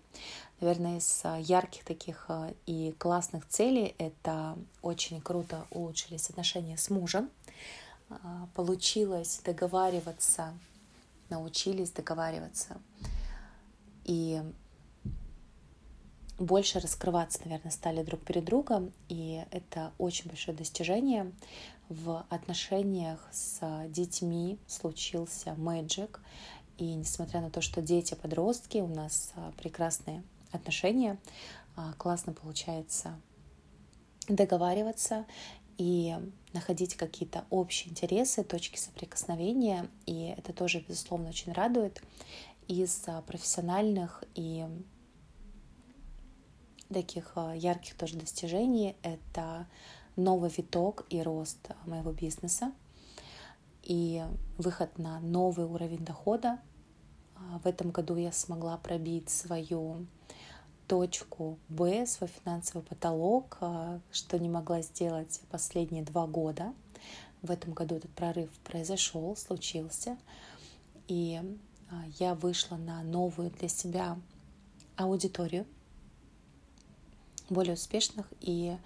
Наверное, 0.61 0.99
из 0.99 1.23
ярких 1.41 1.85
таких 1.85 2.31
и 2.67 2.95
классных 2.99 3.47
целей 3.49 3.95
это 3.99 4.57
очень 4.83 5.21
круто 5.21 5.67
улучшились 5.71 6.31
отношения 6.31 6.77
с 6.77 6.91
мужем. 6.91 7.31
Получилось 8.55 9.41
договариваться, 9.45 10.55
научились 11.31 11.91
договариваться. 11.91 12.81
И 14.05 14.43
больше 16.39 16.79
раскрываться, 16.79 17.41
наверное, 17.45 17.73
стали 17.73 18.03
друг 18.03 18.21
перед 18.21 18.45
другом, 18.45 18.93
и 19.09 19.45
это 19.51 19.93
очень 19.99 20.29
большое 20.29 20.57
достижение. 20.57 21.33
В 21.89 22.25
отношениях 22.29 23.27
с 23.33 23.61
детьми 23.89 24.59
случился 24.67 25.55
мэджик, 25.55 26.21
и 26.77 26.95
несмотря 26.95 27.41
на 27.41 27.51
то, 27.51 27.61
что 27.61 27.83
дети 27.83 28.15
подростки, 28.15 28.79
у 28.79 28.87
нас 28.87 29.33
а, 29.35 29.53
прекрасные 29.57 30.23
отношения, 30.53 31.19
а, 31.75 31.93
классно 31.95 32.33
получается 32.33 33.21
договариваться. 34.29 35.27
И 35.77 36.17
находить 36.59 36.97
какие-то 36.97 37.45
общие 37.51 37.91
интересы, 37.91 38.43
точки 38.43 38.79
соприкосновения, 38.79 39.89
и 40.07 40.35
это 40.37 40.53
тоже, 40.53 40.81
безусловно, 40.81 41.29
очень 41.29 41.53
радует 41.53 42.03
из 42.67 43.07
профессиональных 43.27 44.25
и 44.35 44.67
таких 46.93 47.33
а, 47.37 47.55
ярких 47.55 47.95
тоже 47.97 48.17
достижений— 48.17 48.97
это 49.03 49.69
новый 50.17 50.51
виток 50.51 51.07
и 51.11 51.23
рост 51.23 51.71
моего 51.87 52.13
бизнеса 52.13 52.73
и 53.85 54.25
выход 54.57 54.99
на 54.99 55.21
новый 55.21 55.67
уровень 55.67 56.05
дохода. 56.05 56.59
А, 57.37 57.61
в 57.61 57.67
этом 57.67 57.91
году 57.91 58.17
я 58.17 58.33
смогла 58.33 58.77
пробить 58.79 59.31
свою 59.31 60.07
точку 60.89 61.59
Б, 61.69 62.07
свой 62.07 62.29
финансовый 62.29 62.83
потолок, 62.83 63.59
а, 63.61 64.01
что 64.11 64.39
не 64.39 64.49
могла 64.49 64.83
сделать 64.83 65.41
последние 65.51 66.03
два 66.03 66.27
года. 66.27 66.75
В 67.43 67.51
этом 67.51 67.73
году 67.73 67.95
этот 67.95 68.11
прорыв 68.11 68.51
произошел, 68.65 69.37
случился. 69.37 70.19
И 71.07 71.41
я 72.19 72.35
вышла 72.35 72.77
на 72.77 73.03
новую 73.03 73.51
для 73.51 73.69
себя 73.69 74.19
аудиторию— 74.97 75.65
более 77.51 77.75
успешных 77.75 78.27
и 78.41 78.77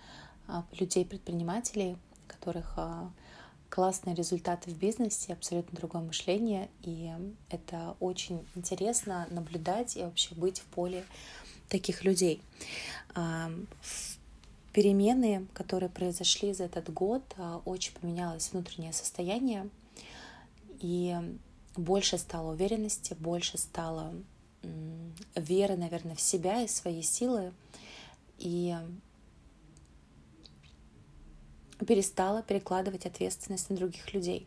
а, 0.47 0.65
людей-предпринимателей, 0.79 1.95
у 1.95 2.31
которых 2.31 2.75
а, 2.77 3.11
классные 3.69 4.15
результаты 4.15 4.71
в 4.71 4.79
бизнесе, 4.79 5.33
абсолютно 5.33 5.77
другое 5.79 6.03
мышление, 6.03 6.69
и 6.83 7.11
это 7.49 7.97
очень 8.01 8.47
интересно 8.55 9.27
наблюдать 9.31 9.97
и 9.97 10.03
вообще 10.03 10.35
быть 10.35 10.61
в 10.61 10.65
поле 10.67 11.05
таких 11.73 12.05
людей. 12.05 12.41
А, 13.15 13.51
перемены, 14.73 15.47
которые 15.55 15.89
произошли 15.89 16.53
за 16.53 16.65
этот 16.65 16.93
год, 16.93 17.23
очень 17.65 17.93
поменялось 17.95 18.51
внутреннее 18.53 18.93
состояние, 18.93 19.69
и 20.81 21.17
больше 21.77 22.19
стало 22.19 22.53
уверенности, 22.53 23.15
больше 23.15 23.59
стало 23.59 24.13
веры, 25.35 25.77
наверное, 25.77 26.15
в 26.15 26.21
себя 26.21 26.63
и 26.63 26.69
свои 26.69 27.03
силы, 27.03 27.53
и 28.39 28.75
перестала 31.85 32.43
перекладывать 32.43 33.07
ответственность 33.07 33.71
на 33.71 33.77
других 33.77 34.13
людей. 34.15 34.47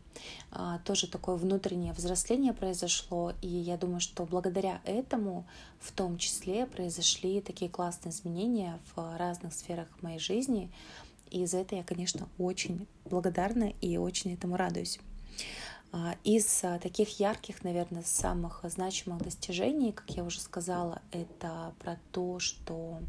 А, 0.51 0.79
тоже 0.79 1.07
такое 1.07 1.35
внутреннее 1.35 1.93
взросление 1.93 2.53
произошло, 2.53 3.33
и 3.41 3.47
я 3.47 3.77
думаю, 3.77 3.99
что 3.99 4.25
благодаря 4.25 4.81
этому 4.85 5.45
в 5.79 5.91
том 5.91 6.17
числе 6.17 6.65
произошли 6.65 7.41
такие 7.41 7.69
классные 7.69 8.11
изменения 8.11 8.79
в 8.95 9.17
разных 9.17 9.53
сферах 9.53 9.87
моей 10.01 10.19
жизни, 10.19 10.71
и 11.31 11.45
за 11.45 11.57
это 11.57 11.75
я, 11.75 11.83
конечно, 11.83 12.27
очень 12.37 12.87
благодарна 13.05 13.73
и 13.81 13.97
очень 13.97 14.33
этому 14.33 14.57
радуюсь. 14.57 14.99
А, 15.91 16.15
из 16.23 16.63
а, 16.63 16.79
таких 16.79 17.19
ярких, 17.19 17.63
наверное, 17.63 18.03
самых 18.03 18.61
значимых 18.63 19.23
достижений, 19.23 19.91
как 19.91 20.09
я 20.11 20.23
уже 20.23 20.39
сказала, 20.39 21.01
это 21.11 21.73
про 21.79 21.97
то, 22.11 22.39
что 22.39 22.99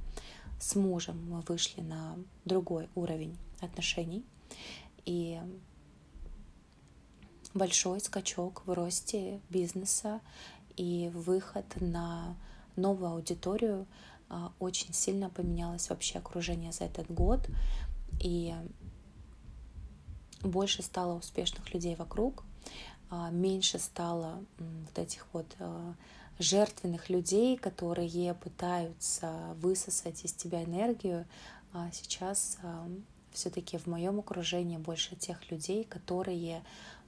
с 0.61 0.75
мужем 0.75 1.29
мы 1.31 1.41
вышли 1.43 1.81
на 1.81 2.17
другой 2.45 2.89
уровень 2.95 3.37
отношений. 3.61 4.25
И 5.05 5.41
большой 7.55 8.01
скачок 8.01 8.63
в 8.67 8.73
росте 8.73 9.41
бизнеса 9.49 10.21
и 10.77 11.11
выход 11.15 11.65
на 11.81 12.37
новую 12.77 13.13
аудиторию 13.13 13.87
а, 14.29 14.53
очень 14.59 14.93
сильно 14.93 15.31
поменялось 15.31 15.89
вообще 15.89 16.19
окружение 16.19 16.73
за 16.73 16.85
этот 16.85 17.11
год. 17.11 17.41
И 18.21 18.55
больше 20.43 20.83
стало 20.83 21.19
успешных 21.19 21.73
людей 21.73 21.97
вокруг, 21.97 22.45
а, 23.11 23.31
меньше 23.31 23.79
стало 23.79 24.45
вот 24.59 24.99
этих 24.99 25.27
вот 25.33 25.47
а, 25.59 25.95
жертвенных 26.39 27.09
людей, 27.09 27.57
которые 27.57 28.35
пытаются 28.35 29.33
высосать 29.61 30.25
из 30.25 30.33
тебя 30.33 30.65
энергию, 30.65 31.27
сейчас 31.93 32.59
все-таки 33.37 33.79
в 33.79 33.87
моем 33.87 34.19
окружении 34.19 34.79
больше 34.79 35.15
тех 35.15 35.51
людей, 35.51 35.85
которые 35.85 36.65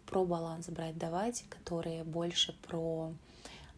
про 0.06 0.24
баланс 0.24 0.68
брать 0.68 0.96
давать, 0.96 1.44
которые 1.48 2.04
больше 2.04 2.52
про 2.62 3.12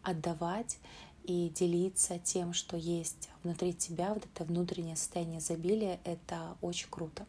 отдавать 0.02 0.78
и 1.24 1.48
делиться 1.50 2.18
тем, 2.18 2.52
что 2.52 2.76
есть 2.76 3.28
внутри 3.42 3.72
тебя, 3.72 4.14
вот 4.14 4.24
это 4.24 4.44
внутреннее 4.44 4.96
состояние 4.96 5.38
изобилия, 5.38 6.00
это 6.04 6.56
очень 6.60 6.88
круто. 6.90 7.26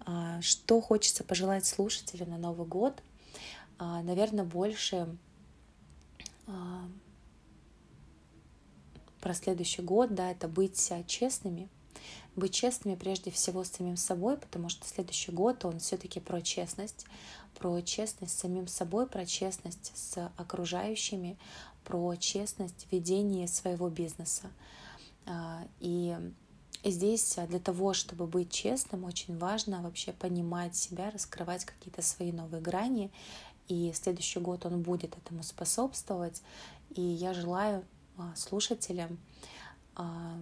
А, 0.00 0.40
что 0.42 0.80
хочется 0.80 1.24
пожелать 1.24 1.66
слушателям 1.66 2.30
на 2.30 2.38
Новый 2.38 2.66
год? 2.66 3.02
Наверное, 3.78 4.44
больше 4.44 5.08
про 9.20 9.34
следующий 9.34 9.82
год, 9.82 10.14
да, 10.14 10.30
это 10.30 10.48
быть 10.48 10.92
честными, 11.06 11.68
быть 12.36 12.54
честными 12.54 12.94
прежде 12.94 13.30
всего 13.30 13.64
с 13.64 13.70
самим 13.70 13.96
собой, 13.96 14.36
потому 14.36 14.68
что 14.68 14.86
следующий 14.86 15.32
год, 15.32 15.64
он 15.64 15.78
все-таки 15.78 16.20
про 16.20 16.40
честность, 16.40 17.06
про 17.58 17.80
честность 17.82 18.36
с 18.36 18.40
самим 18.40 18.66
собой, 18.66 19.06
про 19.06 19.26
честность 19.26 19.92
с 19.94 20.30
окружающими, 20.36 21.38
про 21.84 22.14
честность 22.16 22.86
в 22.88 22.92
ведении 22.92 23.46
своего 23.46 23.88
бизнеса. 23.88 24.50
А, 25.26 25.66
и 25.80 26.16
здесь 26.84 27.36
для 27.48 27.58
того, 27.58 27.92
чтобы 27.94 28.26
быть 28.26 28.50
честным, 28.50 29.04
очень 29.04 29.36
важно 29.38 29.82
вообще 29.82 30.12
понимать 30.12 30.76
себя, 30.76 31.10
раскрывать 31.10 31.64
какие-то 31.64 32.02
свои 32.02 32.32
новые 32.32 32.62
грани. 32.62 33.10
И 33.68 33.92
следующий 33.94 34.40
год 34.40 34.66
он 34.66 34.82
будет 34.82 35.16
этому 35.16 35.42
способствовать. 35.42 36.42
И 36.94 37.00
я 37.00 37.34
желаю 37.34 37.84
а, 38.16 38.34
слушателям 38.34 39.18
а, 39.94 40.38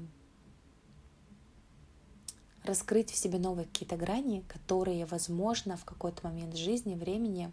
раскрыть 2.65 3.11
в 3.11 3.17
себе 3.17 3.39
новые 3.39 3.67
какие-то 3.67 3.97
грани, 3.97 4.45
которые, 4.49 5.07
возможно, 5.07 5.77
в 5.77 5.85
какой-то 5.85 6.27
момент 6.27 6.57
жизни, 6.57 6.95
времени 6.95 7.53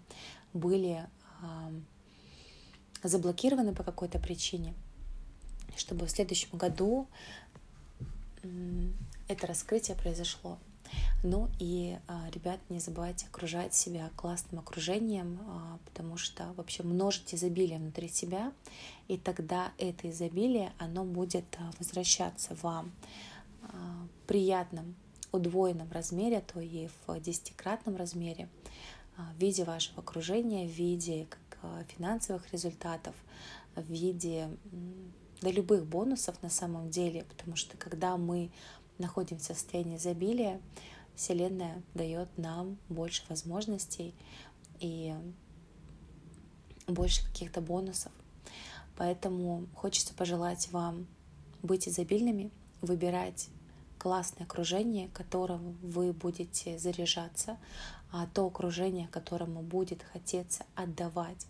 были 0.54 1.08
заблокированы 3.04 3.74
по 3.74 3.84
какой-то 3.84 4.20
причине, 4.20 4.74
чтобы 5.78 6.06
в 6.06 6.12
следующем 6.12 6.58
году 6.58 7.08
это 9.27 9.48
раскрытие 9.48 9.96
произошло. 9.96 10.58
Ну 11.23 11.50
и, 11.60 11.98
а, 12.08 12.29
ребят, 12.32 12.60
не 12.69 12.79
забывайте 12.79 13.25
окружать 13.27 13.73
себя 13.73 14.12
классным 14.15 14.60
окружением, 14.60 15.40
а, 15.48 15.79
потому 15.86 16.17
что 16.17 16.54
вообще 16.54 16.84
множить 16.84 17.34
изобилие 17.34 17.79
внутри 17.79 18.08
себя, 18.08 18.54
и 19.08 19.17
тогда 19.17 19.71
это 19.79 20.10
изобилие, 20.10 20.71
оно 20.77 21.04
будет 21.04 21.46
а, 21.58 21.71
возвращаться 21.79 22.56
вам 22.62 22.92
в 23.63 24.27
приятном, 24.27 24.96
удвоенном 25.36 25.92
размере, 25.92 26.42
то 26.42 26.60
и 26.60 26.88
в 27.08 27.19
десятикратном 27.19 27.96
размере, 27.96 28.50
в 29.17 29.40
виде 29.40 29.63
вашего 29.63 30.00
окружения, 30.00 30.67
в 30.67 30.71
виде 30.71 31.27
как 31.29 31.88
финансовых 31.88 32.52
результатов, 32.52 33.15
в 33.75 33.90
виде 33.90 34.50
да, 35.42 35.52
любых 35.52 35.86
бонусов 35.86 36.42
на 36.42 36.50
самом 36.50 36.90
деле, 36.90 37.23
потому 37.23 37.56
что 37.56 37.77
когда 37.77 38.17
мы 38.17 38.52
находимся 38.98 39.54
в 39.54 39.58
состоянии 39.58 39.98
изобилия, 39.98 40.62
Вселенная 41.15 41.81
дает 41.94 42.29
нам 42.38 42.77
больше 42.90 43.23
возможностей 43.29 44.13
и 44.79 45.13
больше 46.88 47.25
каких-то 47.25 47.62
бонусов. 47.62 48.12
Поэтому 48.98 49.67
хочется 49.75 50.13
пожелать 50.13 50.69
вам 50.71 51.08
быть 51.63 51.88
изобильными, 51.88 52.52
выбирать 52.81 53.50
классное 54.06 54.45
окружение, 54.45 55.08
которому 55.08 55.71
вы 55.81 56.13
будете 56.13 56.77
заряжаться, 56.77 57.58
а 58.12 58.27
то 58.27 58.45
окружение, 58.45 59.08
которому 59.08 59.63
будет 59.63 60.03
хотеться 60.13 60.63
отдавать 60.75 61.47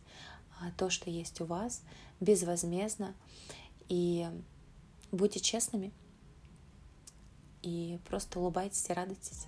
а, 0.62 0.72
то, 0.78 0.90
что 0.90 1.10
есть 1.10 1.42
у 1.42 1.46
вас, 1.46 1.82
безвозмездно. 2.22 3.14
И 3.90 4.26
будьте 5.12 5.42
честными 5.42 5.92
и 7.62 8.00
просто 8.08 8.40
улыбайтесь 8.40 8.90
и 8.90 8.94
радуйтесь. 8.94 9.48